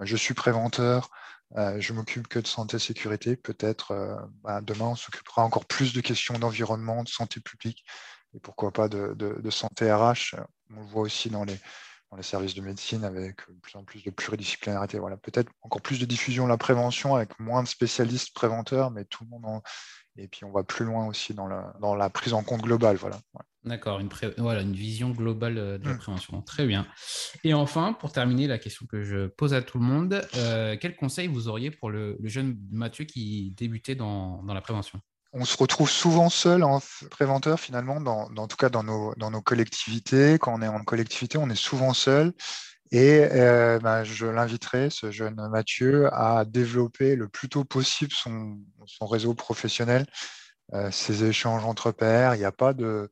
je 0.00 0.16
suis 0.16 0.34
préventeur, 0.34 1.10
je 1.56 1.92
m'occupe 1.92 2.28
que 2.28 2.38
de 2.38 2.46
santé 2.46 2.76
et 2.76 2.80
sécurité. 2.80 3.36
Peut-être 3.36 4.28
bah, 4.42 4.60
demain, 4.60 4.86
on 4.86 4.94
s'occupera 4.94 5.42
encore 5.42 5.66
plus 5.66 5.92
de 5.92 6.00
questions 6.00 6.38
d'environnement, 6.38 7.02
de 7.02 7.08
santé 7.08 7.40
publique 7.40 7.84
et 8.34 8.40
pourquoi 8.40 8.72
pas 8.72 8.88
de, 8.88 9.14
de 9.14 9.50
santé 9.50 9.92
RH. 9.92 10.36
On 10.76 10.80
le 10.80 10.86
voit 10.86 11.02
aussi 11.02 11.30
dans 11.30 11.44
les, 11.44 11.58
dans 12.10 12.16
les 12.16 12.22
services 12.22 12.54
de 12.54 12.60
médecine 12.60 13.04
avec 13.04 13.36
de 13.48 13.60
plus 13.60 13.76
en 13.76 13.84
plus 13.84 14.02
de 14.02 14.10
pluridisciplinarité. 14.10 14.98
Voilà, 14.98 15.16
peut-être 15.16 15.50
encore 15.62 15.82
plus 15.82 16.00
de 16.00 16.06
diffusion 16.06 16.44
de 16.44 16.48
la 16.48 16.58
prévention 16.58 17.14
avec 17.14 17.38
moins 17.38 17.62
de 17.62 17.68
spécialistes 17.68 18.34
préventeurs, 18.34 18.90
mais 18.90 19.04
tout 19.04 19.24
le 19.24 19.30
monde 19.30 19.44
en... 19.46 19.62
Et 20.16 20.26
puis 20.26 20.44
on 20.44 20.50
va 20.50 20.64
plus 20.64 20.84
loin 20.84 21.06
aussi 21.06 21.34
dans 21.34 21.46
la, 21.46 21.72
dans 21.80 21.94
la 21.94 22.10
prise 22.10 22.32
en 22.32 22.42
compte 22.42 22.62
globale. 22.62 22.96
Voilà. 22.96 23.20
D'accord, 23.62 24.00
une, 24.00 24.08
voilà, 24.38 24.62
une 24.62 24.72
vision 24.72 25.10
globale 25.10 25.58
euh, 25.58 25.78
de 25.78 25.84
la 25.84 25.94
mmh. 25.94 25.98
prévention. 25.98 26.42
Très 26.42 26.66
bien. 26.66 26.86
Et 27.44 27.54
enfin, 27.54 27.92
pour 27.92 28.10
terminer, 28.10 28.46
la 28.46 28.58
question 28.58 28.86
que 28.86 29.02
je 29.02 29.26
pose 29.26 29.54
à 29.54 29.62
tout 29.62 29.78
le 29.78 29.84
monde, 29.84 30.26
euh, 30.34 30.76
quel 30.80 30.96
conseil 30.96 31.28
vous 31.28 31.46
auriez 31.46 31.70
pour 31.70 31.90
le, 31.90 32.18
jeune 32.24 32.58
Mathieu 32.72 33.04
qui 33.04 33.52
débutait 33.56 33.94
dans, 33.94 34.42
dans 34.42 34.54
la 34.54 34.62
prévention? 34.62 35.00
On 35.32 35.44
se 35.44 35.56
retrouve 35.56 35.88
souvent 35.88 36.28
seul 36.28 36.64
en 36.64 36.80
préventeur 37.10 37.60
finalement, 37.60 38.00
dans, 38.00 38.28
en 38.36 38.46
tout 38.48 38.56
cas 38.56 38.68
dans 38.68 38.82
nos, 38.82 39.14
dans 39.16 39.30
nos 39.30 39.42
collectivités. 39.42 40.38
Quand 40.38 40.54
on 40.54 40.62
est 40.62 40.68
en 40.68 40.82
collectivité, 40.82 41.38
on 41.38 41.48
est 41.50 41.54
souvent 41.54 41.94
seul. 41.94 42.32
Et 42.92 43.28
euh, 43.30 43.78
ben, 43.78 44.02
je 44.02 44.26
l'inviterai, 44.26 44.90
ce 44.90 45.12
jeune 45.12 45.36
Mathieu, 45.48 46.12
à 46.12 46.44
développer 46.44 47.14
le 47.14 47.28
plus 47.28 47.48
tôt 47.48 47.64
possible 47.64 48.12
son, 48.12 48.58
son 48.86 49.06
réseau 49.06 49.34
professionnel, 49.34 50.06
euh, 50.74 50.90
ses 50.90 51.22
échanges 51.24 51.64
entre 51.64 51.92
pairs. 51.92 52.34
Il 52.34 52.38
n'y 52.38 52.44
a 52.44 52.52
pas 52.52 52.72
de 52.72 53.08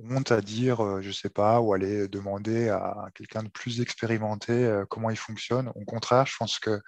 honte 0.00 0.32
à 0.32 0.40
dire, 0.40 0.84
euh, 0.84 1.00
je 1.00 1.08
ne 1.08 1.12
sais 1.12 1.30
pas, 1.30 1.60
ou 1.60 1.72
aller 1.72 2.08
demander 2.08 2.70
à 2.70 3.06
quelqu'un 3.14 3.44
de 3.44 3.48
plus 3.48 3.80
expérimenté 3.80 4.82
comment 4.88 5.10
il 5.10 5.16
fonctionne. 5.18 5.70
Au 5.76 5.84
contraire, 5.84 6.26
je 6.26 6.36
pense 6.36 6.58
que 6.58 6.80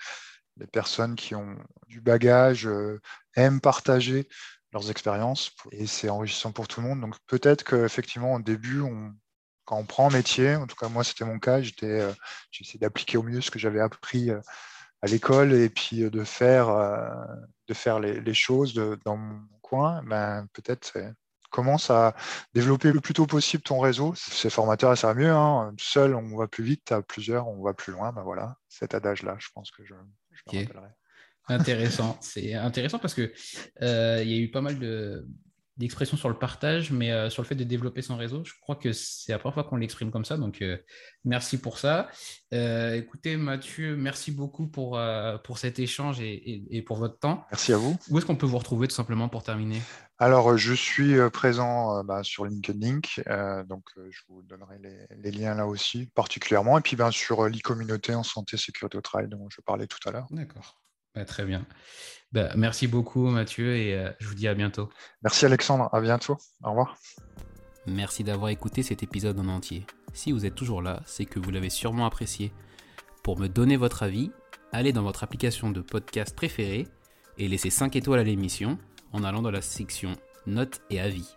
les 0.56 0.66
personnes 0.66 1.14
qui 1.14 1.36
ont 1.36 1.56
du 1.86 2.00
bagage 2.00 2.68
aiment 3.36 3.60
partager 3.60 4.28
leurs 4.72 4.90
expériences 4.90 5.52
et 5.70 5.86
c'est 5.86 6.08
enrichissant 6.08 6.52
pour 6.52 6.68
tout 6.68 6.80
le 6.80 6.88
monde. 6.88 7.00
Donc 7.00 7.16
peut-être 7.26 7.64
qu'effectivement, 7.64 8.34
au 8.34 8.40
début, 8.40 8.80
on, 8.80 9.12
quand 9.64 9.76
on 9.76 9.84
prend 9.84 10.08
un 10.08 10.12
métier, 10.12 10.56
en 10.56 10.66
tout 10.66 10.76
cas 10.76 10.88
moi 10.88 11.04
c'était 11.04 11.24
mon 11.24 11.38
cas, 11.38 11.60
j'étais, 11.62 12.00
euh, 12.00 12.12
essayé 12.60 12.78
d'appliquer 12.78 13.18
au 13.18 13.22
mieux 13.22 13.40
ce 13.40 13.50
que 13.50 13.58
j'avais 13.58 13.80
appris 13.80 14.30
euh, 14.30 14.40
à 15.02 15.06
l'école 15.06 15.52
et 15.52 15.68
puis 15.68 16.04
euh, 16.04 16.10
de 16.10 16.24
faire, 16.24 16.68
de 17.68 17.74
faire 17.74 18.00
les, 18.00 18.34
choses 18.34 18.74
dans 19.04 19.16
mon 19.16 19.40
coin. 19.60 20.02
Ben, 20.04 20.46
peut-être 20.52 20.92
commence 21.50 21.90
à 21.90 22.14
développer 22.54 22.90
le 22.92 23.00
plus 23.00 23.14
tôt 23.14 23.26
possible 23.26 23.62
ton 23.62 23.78
réseau. 23.78 24.14
C'est 24.16 24.50
formateur 24.50 24.92
et 24.92 24.96
ça 24.96 25.08
va 25.08 25.14
mieux. 25.14 25.30
Hein. 25.30 25.72
Seul, 25.78 26.14
on 26.14 26.36
va 26.36 26.48
plus 26.48 26.64
vite. 26.64 26.90
À 26.90 27.02
plusieurs, 27.02 27.46
on 27.46 27.62
va 27.62 27.74
plus 27.74 27.92
loin. 27.92 28.10
Ben 28.12 28.22
voilà, 28.22 28.56
cet 28.68 28.94
adage-là, 28.94 29.36
je 29.38 29.48
pense 29.54 29.70
que 29.70 29.84
je, 29.84 29.94
je 30.30 30.56
me 30.56 30.62
rappellerai. 30.62 30.88
Intéressant. 31.48 32.18
C'est 32.20 32.54
intéressant 32.54 32.98
parce 32.98 33.14
que 33.14 33.32
euh, 33.82 34.20
il 34.22 34.30
y 34.30 34.34
a 34.34 34.38
eu 34.38 34.50
pas 34.50 34.60
mal 34.60 34.78
de 34.78 35.26
d'expressions 35.78 36.18
sur 36.18 36.28
le 36.28 36.38
partage, 36.38 36.92
mais 36.92 37.10
euh, 37.10 37.30
sur 37.30 37.42
le 37.42 37.48
fait 37.48 37.54
de 37.54 37.64
développer 37.64 38.02
son 38.02 38.16
réseau. 38.16 38.44
Je 38.44 38.52
crois 38.60 38.76
que 38.76 38.92
c'est 38.92 39.32
la 39.32 39.38
première 39.38 39.54
fois 39.54 39.64
qu'on 39.64 39.76
l'exprime 39.76 40.10
comme 40.10 40.26
ça, 40.26 40.36
donc 40.36 40.60
euh, 40.60 40.76
merci 41.24 41.56
pour 41.58 41.78
ça. 41.78 42.10
écoutez, 42.52 43.38
Mathieu, 43.38 43.96
merci 43.96 44.32
beaucoup 44.32 44.68
pour, 44.68 45.00
pour 45.42 45.58
cet 45.58 45.78
échange 45.78 46.20
et, 46.20 46.84
pour 46.86 46.98
votre 46.98 47.18
temps. 47.18 47.46
Merci 47.50 47.72
à 47.72 47.78
vous. 47.78 47.96
Où 48.10 48.18
est-ce 48.18 48.26
qu'on 48.26 48.36
peut 48.36 48.46
vous 48.46 48.58
retrouver 48.58 48.86
tout 48.86 48.94
simplement 48.94 49.30
pour 49.30 49.42
terminer? 49.42 49.80
Alors, 50.18 50.58
je 50.58 50.74
suis 50.74 51.16
présent 51.32 52.04
bah, 52.04 52.22
sur 52.22 52.44
LinkedIn, 52.44 53.00
donc 53.64 53.84
je 53.96 54.20
vous 54.28 54.42
donnerai 54.42 54.78
les, 54.78 55.06
les, 55.16 55.30
liens 55.30 55.54
là 55.54 55.66
aussi, 55.66 56.06
particulièrement, 56.14 56.78
et 56.78 56.82
puis 56.82 56.96
bien 56.96 57.10
sur 57.10 57.48
l'e-communauté 57.48 58.14
en 58.14 58.22
santé 58.22 58.58
sécurité 58.58 58.98
au 58.98 59.00
travail 59.00 59.26
dont 59.28 59.48
je 59.48 59.62
parlais 59.62 59.86
tout 59.86 60.06
à 60.06 60.12
l'heure. 60.12 60.26
D'accord. 60.30 60.81
Bah, 61.14 61.24
très 61.24 61.44
bien. 61.44 61.66
Bah, 62.32 62.50
merci 62.56 62.86
beaucoup 62.86 63.28
Mathieu 63.28 63.76
et 63.76 63.94
euh, 63.94 64.10
je 64.18 64.28
vous 64.28 64.34
dis 64.34 64.48
à 64.48 64.54
bientôt. 64.54 64.88
Merci 65.22 65.44
Alexandre, 65.44 65.90
à 65.92 66.00
bientôt. 66.00 66.38
Au 66.62 66.70
revoir. 66.70 66.96
Merci 67.86 68.24
d'avoir 68.24 68.50
écouté 68.50 68.82
cet 68.82 69.02
épisode 69.02 69.38
en 69.38 69.48
entier. 69.48 69.84
Si 70.14 70.32
vous 70.32 70.46
êtes 70.46 70.54
toujours 70.54 70.82
là, 70.82 71.02
c'est 71.04 71.24
que 71.26 71.38
vous 71.38 71.50
l'avez 71.50 71.70
sûrement 71.70 72.06
apprécié. 72.06 72.52
Pour 73.22 73.38
me 73.38 73.48
donner 73.48 73.76
votre 73.76 74.02
avis, 74.02 74.30
allez 74.72 74.92
dans 74.92 75.02
votre 75.02 75.24
application 75.24 75.70
de 75.70 75.80
podcast 75.80 76.34
préférée 76.34 76.88
et 77.38 77.48
laissez 77.48 77.70
5 77.70 77.96
étoiles 77.96 78.20
à 78.20 78.24
l'émission 78.24 78.78
en 79.12 79.24
allant 79.24 79.42
dans 79.42 79.50
la 79.50 79.62
section 79.62 80.12
Notes 80.46 80.80
et 80.90 81.00
avis. 81.00 81.36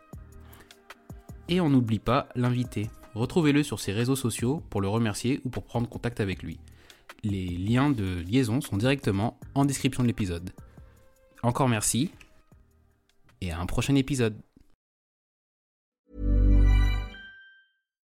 Et 1.47 1.61
on 1.61 1.69
n'oublie 1.69 1.99
pas 1.99 2.29
l'invité. 2.35 2.89
Retrouvez-le 3.13 3.61
sur 3.63 3.79
ses 3.79 3.91
réseaux 3.91 4.15
sociaux 4.15 4.63
pour 4.69 4.81
le 4.81 4.88
remercier 4.88 5.41
ou 5.45 5.49
pour 5.49 5.63
prendre 5.63 5.88
contact 5.88 6.19
avec 6.19 6.41
lui. 6.41 6.59
Les 7.27 7.47
liens 7.47 7.89
de 7.89 8.21
liaison 8.21 8.61
sont 8.61 8.77
directement 8.77 9.39
en 9.55 9.65
description 9.65 10.03
de 10.03 10.07
l'épisode. 10.07 10.51
Encore 11.41 11.67
merci 11.67 12.11
et 13.41 13.49
à 13.49 13.59
un 13.59 13.65
prochain 13.65 13.95
épisode. 13.95 14.39